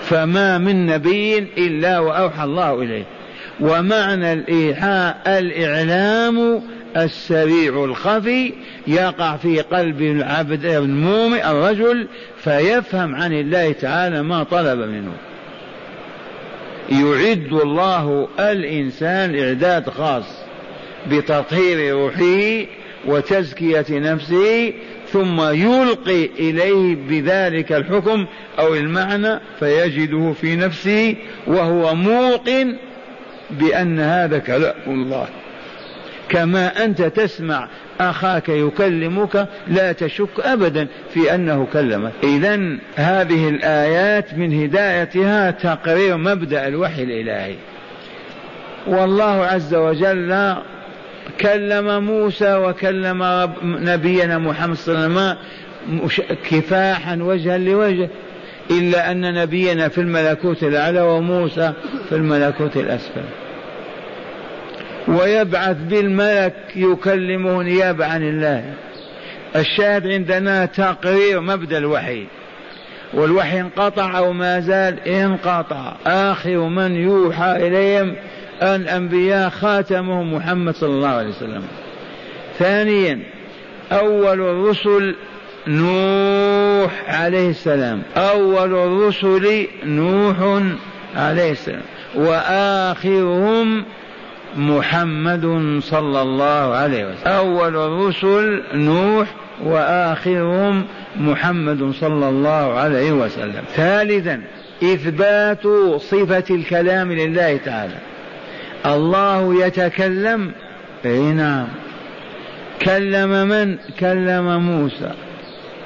فما 0.00 0.58
من 0.58 0.86
نبي 0.86 1.38
إلا 1.38 1.98
وأوحى 1.98 2.44
الله 2.44 2.82
إليه. 2.82 3.04
ومعنى 3.60 4.32
الإيحاء 4.32 5.22
الإعلام 5.26 6.62
السريع 6.96 7.84
الخفي 7.84 8.52
يقع 8.86 9.36
في 9.36 9.60
قلب 9.60 10.02
العبد 10.02 10.64
المؤمن 10.64 11.38
الرجل 11.38 12.08
فيفهم 12.36 13.14
عن 13.14 13.32
الله 13.32 13.72
تعالى 13.72 14.22
ما 14.22 14.42
طلب 14.42 14.78
منه. 14.78 15.12
يعد 16.90 17.52
الله 17.52 18.28
الإنسان 18.38 19.38
إعداد 19.38 19.90
خاص. 19.90 20.41
بتطهير 21.10 21.94
روحه 21.94 22.66
وتزكية 23.06 23.86
نفسه 23.90 24.72
ثم 25.12 25.40
يلقي 25.40 26.24
إليه 26.38 26.96
بذلك 27.08 27.72
الحكم 27.72 28.26
أو 28.58 28.74
المعنى 28.74 29.40
فيجده 29.60 30.32
في 30.32 30.56
نفسه 30.56 31.16
وهو 31.46 31.94
موقن 31.94 32.76
بأن 33.50 34.00
هذا 34.00 34.38
كلام 34.38 34.74
الله. 34.86 35.28
كما 36.28 36.84
أنت 36.84 37.02
تسمع 37.02 37.68
أخاك 38.00 38.48
يكلمك 38.48 39.48
لا 39.68 39.92
تشك 39.92 40.40
أبدا 40.40 40.86
في 41.14 41.34
أنه 41.34 41.66
كلمك 41.72 42.12
إذا 42.22 42.78
هذه 42.96 43.48
الآيات 43.48 44.34
من 44.34 44.62
هدايتها 44.62 45.50
تقرير 45.50 46.16
مبدأ 46.16 46.68
الوحي 46.68 47.02
الإلهي. 47.02 47.54
والله 48.86 49.44
عز 49.44 49.74
وجل 49.74 50.56
كلم 51.40 52.04
موسى 52.04 52.54
وكلم 52.54 53.22
رب 53.22 53.52
نبينا 53.62 54.38
محمد 54.38 54.76
صلى 54.76 55.06
الله 55.06 55.20
عليه 55.20 55.38
وسلم 56.04 56.36
كفاحا 56.50 57.16
وجها 57.16 57.58
لوجه 57.58 58.08
إلا 58.70 59.10
أن 59.10 59.34
نبينا 59.34 59.88
في 59.88 60.00
الملكوت 60.00 60.62
الأعلى 60.62 61.00
وموسى 61.00 61.72
في 62.08 62.14
الملكوت 62.14 62.76
الأسفل. 62.76 63.22
ويبعث 65.08 65.76
بالملك 65.76 66.54
يكلمه 66.76 67.62
نيابة 67.62 68.06
عن 68.06 68.22
الله. 68.22 68.64
الشاهد 69.56 70.06
عندنا 70.06 70.66
تقرير 70.66 71.40
مبدأ 71.40 71.78
الوحي. 71.78 72.26
والوحي 73.14 73.60
انقطع 73.60 74.18
أو 74.18 74.32
ما 74.32 74.60
زال 74.60 75.08
انقطع. 75.08 75.92
آخر 76.06 76.58
من 76.58 76.96
يوحى 76.96 77.56
إليهم 77.56 78.16
الأنبياء 78.62 79.50
خاتمهم 79.50 80.34
محمد 80.34 80.74
صلى 80.74 80.90
الله 80.90 81.08
عليه 81.08 81.28
وسلم. 81.28 81.62
ثانيا 82.58 83.20
أول 83.92 84.40
الرسل 84.40 85.14
نوح 85.68 87.04
عليه 87.08 87.50
السلام. 87.50 88.02
أول 88.16 88.74
الرسل 88.74 89.66
نوح 89.84 90.36
عليه 91.16 91.52
السلام. 91.52 91.82
وآخرهم 92.14 93.84
محمد 94.56 95.46
صلى 95.82 96.22
الله 96.22 96.74
عليه 96.74 97.04
وسلم. 97.04 97.26
أول 97.26 97.76
الرسل 97.76 98.62
نوح 98.74 99.34
وآخرهم 99.64 100.84
محمد 101.16 101.92
صلى 102.00 102.28
الله 102.28 102.74
عليه 102.78 103.12
وسلم. 103.12 103.62
ثالثا 103.74 104.42
إثبات 104.82 105.66
صفة 106.00 106.44
الكلام 106.54 107.12
لله 107.12 107.56
تعالى. 107.56 107.94
الله 108.86 109.66
يتكلم. 109.66 110.52
إي 111.04 111.32
نعم. 111.32 111.66
كلم 112.82 113.48
من؟ 113.48 113.76
كلم 114.00 114.60
موسى. 114.60 115.12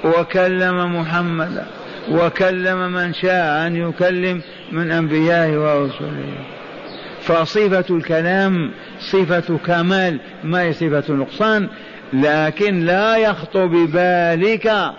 وكلم 0.04 1.00
محمدا 1.00 1.66
وكلم 2.10 2.92
من 2.92 3.12
شاء 3.14 3.66
أن 3.66 3.76
يكلم 3.76 4.40
من 4.72 4.90
أنبيائه 4.90 5.58
ورسله. 5.58 6.44
فصفة 7.22 7.84
الكلام 7.90 8.70
صفة 9.00 9.58
كمال 9.66 10.18
ما 10.44 10.62
هي 10.62 10.72
صفة 10.72 11.14
نقصان 11.14 11.68
لكن 12.12 12.80
لا 12.80 13.16
يخطر 13.16 13.66
ببالك 13.66 14.92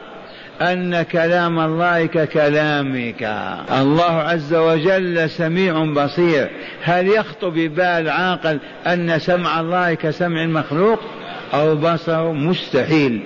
أن 0.62 1.02
كلام 1.02 1.60
الله 1.60 2.06
ككلامك. 2.06 3.24
الله 3.72 4.12
عز 4.12 4.54
وجل 4.54 5.30
سميع 5.30 5.86
بصير. 5.86 6.50
هل 6.84 7.08
يخطر 7.08 7.50
ببال 7.50 8.10
عاقل 8.10 8.60
أن 8.88 9.20
سمع 9.20 9.60
الله 9.60 9.94
كسمع 9.94 10.44
المخلوق؟ 10.44 11.00
أو 11.54 11.76
بصره 11.76 12.34
مستحيل. 12.34 13.24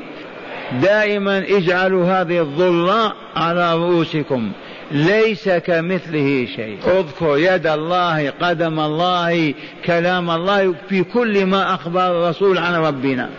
دائما 0.81 1.37
اجعلوا 1.37 2.05
هذه 2.05 2.39
الظلة 2.39 3.13
على 3.35 3.75
رؤوسكم. 3.75 4.51
ليس 4.91 5.49
كمثله 5.49 6.47
شيء. 6.55 6.77
اذكر 6.87 7.37
يد 7.37 7.67
الله 7.67 8.29
قدم 8.29 8.79
الله 8.79 9.53
كلام 9.85 10.31
الله 10.31 10.75
في 10.89 11.03
كل 11.03 11.45
ما 11.45 11.73
أخبر 11.73 12.07
الرسول 12.07 12.57
عن 12.57 12.75
ربنا. 12.75 13.29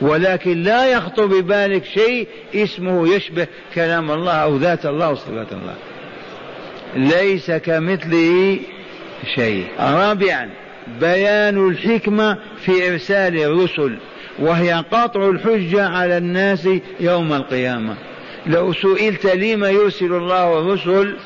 ولكن 0.00 0.62
لا 0.62 0.86
يخطر 0.86 1.26
ببالك 1.26 1.84
شيء 1.84 2.28
اسمه 2.54 3.14
يشبه 3.14 3.46
كلام 3.74 4.10
الله 4.10 4.32
أو 4.32 4.56
ذات 4.56 4.86
الله 4.86 5.10
وصفات 5.10 5.52
الله. 5.52 5.74
ليس 6.96 7.50
كمثله 7.50 8.58
شيء. 9.34 9.66
رابعا 9.80 10.50
بيان 11.00 11.68
الحكمة 11.68 12.38
في 12.64 12.92
إرسال 12.92 13.38
الرسل 13.38 13.96
وهي 14.38 14.72
قطع 14.72 15.28
الحجة 15.28 15.88
على 15.88 16.18
الناس 16.18 16.68
يوم 17.00 17.32
القيامة. 17.32 17.94
لو 18.46 18.72
سئلت 18.72 19.26
لما 19.26 19.70
يرسل 19.70 20.12
الله 20.12 20.58
الرسل 20.58 21.16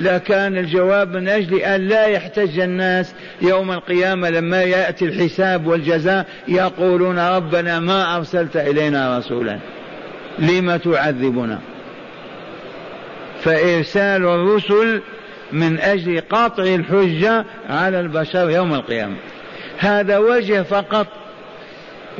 لكان 0.00 0.58
الجواب 0.58 1.16
من 1.16 1.28
أجل 1.28 1.56
أن 1.56 1.88
لا 1.88 2.06
يحتج 2.06 2.60
الناس 2.60 3.14
يوم 3.42 3.72
القيامة 3.72 4.30
لما 4.30 4.62
يأتي 4.62 5.04
الحساب 5.04 5.66
والجزاء 5.66 6.26
يقولون 6.48 7.18
ربنا 7.18 7.80
ما 7.80 8.16
أرسلت 8.16 8.56
إلينا 8.56 9.18
رسولا. 9.18 9.58
لم 10.38 10.76
تعذبنا؟ 10.76 11.58
فإرسال 13.42 14.24
الرسل 14.24 15.02
من 15.52 15.78
أجل 15.78 16.20
قطع 16.20 16.62
الحجة 16.62 17.44
على 17.68 18.00
البشر 18.00 18.50
يوم 18.50 18.74
القيامة. 18.74 19.16
هذا 19.78 20.18
وجه 20.18 20.62
فقط 20.62 21.06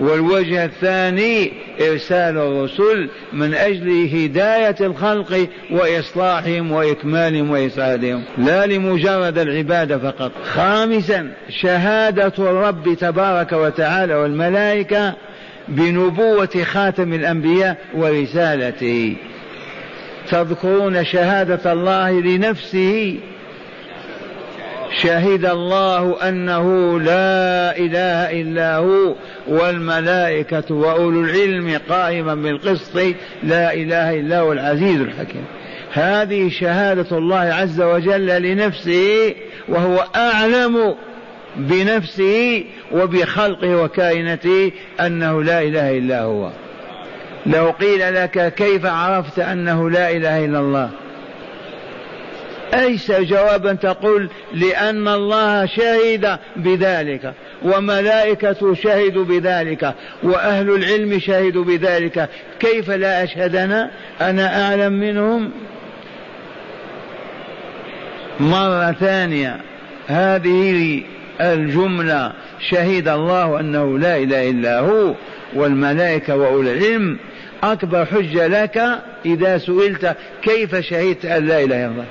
والوجه 0.01 0.65
الثاني 0.65 1.53
إرسال 1.81 2.39
الرسل 2.39 3.09
من 3.33 3.55
أجل 3.55 4.09
هداية 4.15 4.77
الخلق 4.81 5.49
وإصلاحهم 5.71 6.73
وإكمالهم 6.73 7.51
وإسعادهم. 7.51 8.25
لا 8.39 8.67
لمجرد 8.67 9.39
العبادة 9.39 9.99
فقط. 9.99 10.33
خامسا 10.45 11.31
شهادة 11.49 12.33
الرب 12.39 12.95
تبارك 13.01 13.53
وتعالى 13.53 14.15
والملائكة 14.15 15.15
بنبوة 15.69 16.65
خاتم 16.65 17.13
الأنبياء 17.13 17.77
ورسالته. 17.95 19.17
تذكرون 20.31 21.05
شهادة 21.05 21.73
الله 21.73 22.21
لنفسه 22.21 23.17
شهد 24.93 25.45
الله 25.45 26.29
أنه 26.29 26.99
لا 27.01 27.79
إله 27.79 28.41
إلا 28.41 28.77
هو 28.77 29.15
والملائكة 29.49 30.75
وأولو 30.75 31.21
العلم 31.21 31.81
قائما 31.89 32.35
بالقسط 32.35 32.97
لا 33.43 33.75
إله 33.75 34.21
إلا 34.21 34.41
هو 34.41 34.53
العزيز 34.53 35.01
الحكيم. 35.01 35.45
هذه 35.93 36.49
شهادة 36.49 37.19
الله 37.19 37.37
عز 37.37 37.81
وجل 37.81 38.43
لنفسه 38.43 39.35
وهو 39.69 40.05
أعلم 40.17 40.95
بنفسه 41.57 42.65
وبخلقه 42.93 43.77
وكائنته 43.77 44.73
أنه 45.01 45.43
لا 45.43 45.63
إله 45.63 45.99
إلا 45.99 46.23
هو. 46.23 46.51
لو 47.47 47.71
قيل 47.71 48.15
لك 48.15 48.55
كيف 48.55 48.87
عرفت 48.87 49.39
أنه 49.39 49.91
لا 49.91 50.11
إله 50.11 50.45
إلا 50.45 50.61
الله؟ 50.61 50.91
أيس 52.75 53.13
جوابا 53.13 53.73
تقول 53.73 54.29
لأن 54.55 55.09
الله 55.09 55.67
شهد 55.67 56.39
بذلك 56.57 57.35
وملائكة 57.63 58.75
شهدوا 58.75 59.25
بذلك 59.25 59.95
وأهل 60.23 60.71
العلم 60.71 61.19
شهدوا 61.19 61.65
بذلك 61.65 62.29
كيف 62.61 62.91
لا 62.91 63.25
أشهد 63.25 63.57
أنا 63.57 63.91
أنا 64.21 64.67
أعلم 64.67 64.93
منهم. 64.93 65.51
مرة 68.41 68.93
ثانية 68.93 69.57
هذه 70.07 71.03
الجملة 71.41 72.33
شهد 72.71 73.09
الله 73.09 73.61
أنه 73.61 73.99
لا 73.99 74.17
إله 74.17 74.51
إلا 74.51 74.81
هو 74.81 75.15
والملائكة 75.55 76.37
وأولي 76.37 76.73
العلم. 76.73 77.19
أكبر 77.63 78.05
حجة 78.05 78.47
لك 78.47 78.83
إذا 79.27 79.59
سئلت 79.59 80.17
كيف 80.43 80.77
شهدت 80.77 81.25
أن 81.25 81.47
لا 81.47 81.65
إله 81.65 81.65
إلا 81.65 81.87
الله؟ 81.87 82.05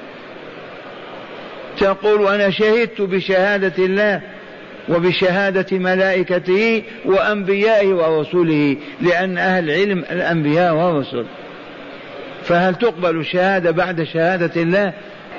تقول 1.80 2.28
أنا 2.28 2.50
شهدت 2.50 3.02
بشهادة 3.02 3.86
الله 3.86 4.22
وبشهادة 4.90 5.78
ملائكته 5.78 6.84
وأنبيائه 7.06 7.88
ورسله 7.88 8.78
لأن 9.02 9.38
أهل 9.38 9.70
العلم 9.70 10.00
الأنبياء 10.00 10.76
والرسل. 10.76 11.26
فهل 12.44 12.76
تقبل 12.76 13.20
الشهادة 13.20 13.72
بعد 13.72 14.04
شهادة 14.04 14.62
الله؟ 14.62 14.94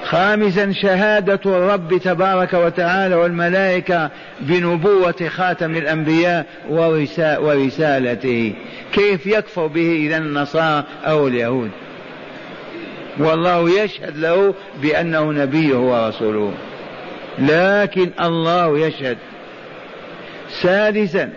خامسا 0.05 0.73
شهادة 0.73 1.41
الرب 1.47 1.99
تبارك 1.99 2.55
وتعالى 2.55 3.15
والملائكة 3.15 4.11
بنبوة 4.41 5.29
خاتم 5.29 5.77
الأنبياء 5.77 6.47
ورسالته. 7.41 8.53
كيف 8.93 9.27
يكفر 9.27 9.67
به 9.67 9.93
إذا 10.07 10.17
النصارى 10.17 10.85
أو 11.05 11.29
اليهود؟ 11.29 11.71
والله 13.19 13.83
يشهد 13.83 14.17
له 14.17 14.55
بأنه 14.83 15.33
نبيه 15.33 15.77
ورسوله. 15.77 16.53
لكن 17.39 18.11
الله 18.21 18.79
يشهد. 18.79 19.19
سادسا 20.63 21.31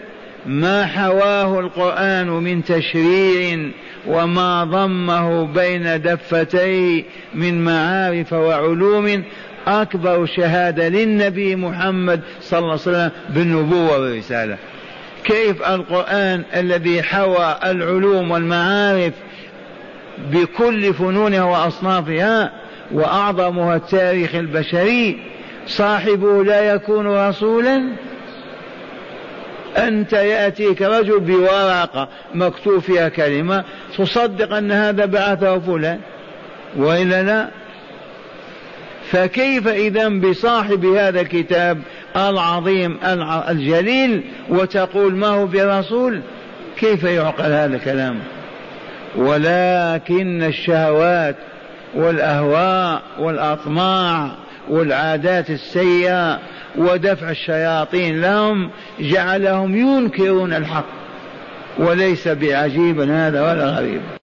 ما 0.46 0.86
حواه 0.86 1.60
القرآن 1.60 2.28
من 2.28 2.64
تشريع 2.64 3.70
وما 4.08 4.64
ضمه 4.64 5.46
بين 5.46 6.02
دفتيه 6.02 7.04
من 7.34 7.64
معارف 7.64 8.34
وعلوم 8.34 9.24
أكبر 9.68 10.26
شهادة 10.26 10.90
للنبي 10.90 11.56
محمد 11.56 12.22
صلى 12.42 12.60
الله 12.60 12.72
عليه 12.72 12.82
وسلم 12.82 13.12
بالنبوة 13.30 14.00
والرسالة. 14.00 14.58
كيف 15.24 15.62
القرآن 15.70 16.44
الذي 16.56 17.04
حوى 17.04 17.56
العلوم 17.66 18.32
والمعارف 18.32 19.14
بكل 20.18 20.94
فنونها 20.94 21.44
وأصنافها 21.44 22.52
وأعظمها 22.92 23.76
التاريخ 23.76 24.36
البشري 24.36 25.20
صاحبه 25.68 26.44
لا 26.44 26.62
يكون 26.74 27.08
رسولا؟ 27.08 27.84
أنت 29.78 30.14
يأتيك 30.14 30.82
رجل 30.82 31.20
بورقة 31.20 32.08
مكتوب 32.34 32.80
فيها 32.80 33.10
كلمة 33.10 33.64
تصدق 33.98 34.54
أن 34.56 34.72
هذا 34.72 35.06
بعثه 35.06 35.60
فلان 35.60 36.00
وإلا 36.78 37.24
لا؟ 37.24 37.48
فكيف 39.12 39.68
اذا 39.68 40.10
بصاحب 40.10 40.86
هذا 40.86 41.22
الكتاب 41.22 41.82
العظيم 42.16 42.98
الجليل 43.50 44.24
وتقول 44.50 45.16
ما 45.16 45.28
هو 45.28 45.46
برسول؟ 45.46 46.22
كيف 46.78 47.04
يعقل 47.04 47.52
هذا 47.52 47.76
الكلام؟ 47.76 48.20
ولكن 49.16 50.44
الشهوات 50.44 51.36
والأهواء 51.96 53.02
والأطماع 53.20 54.32
والعادات 54.70 55.50
السيئة 55.50 56.40
ودفع 56.76 57.30
الشياطين 57.30 58.22
لهم 58.22 58.70
جعلهم 59.00 59.76
ينكرون 59.76 60.54
الحق. 60.54 60.86
وليس 61.78 62.28
بعجيب 62.28 63.00
هذا 63.00 63.42
ولا 63.52 63.66
غريب. 63.66 64.02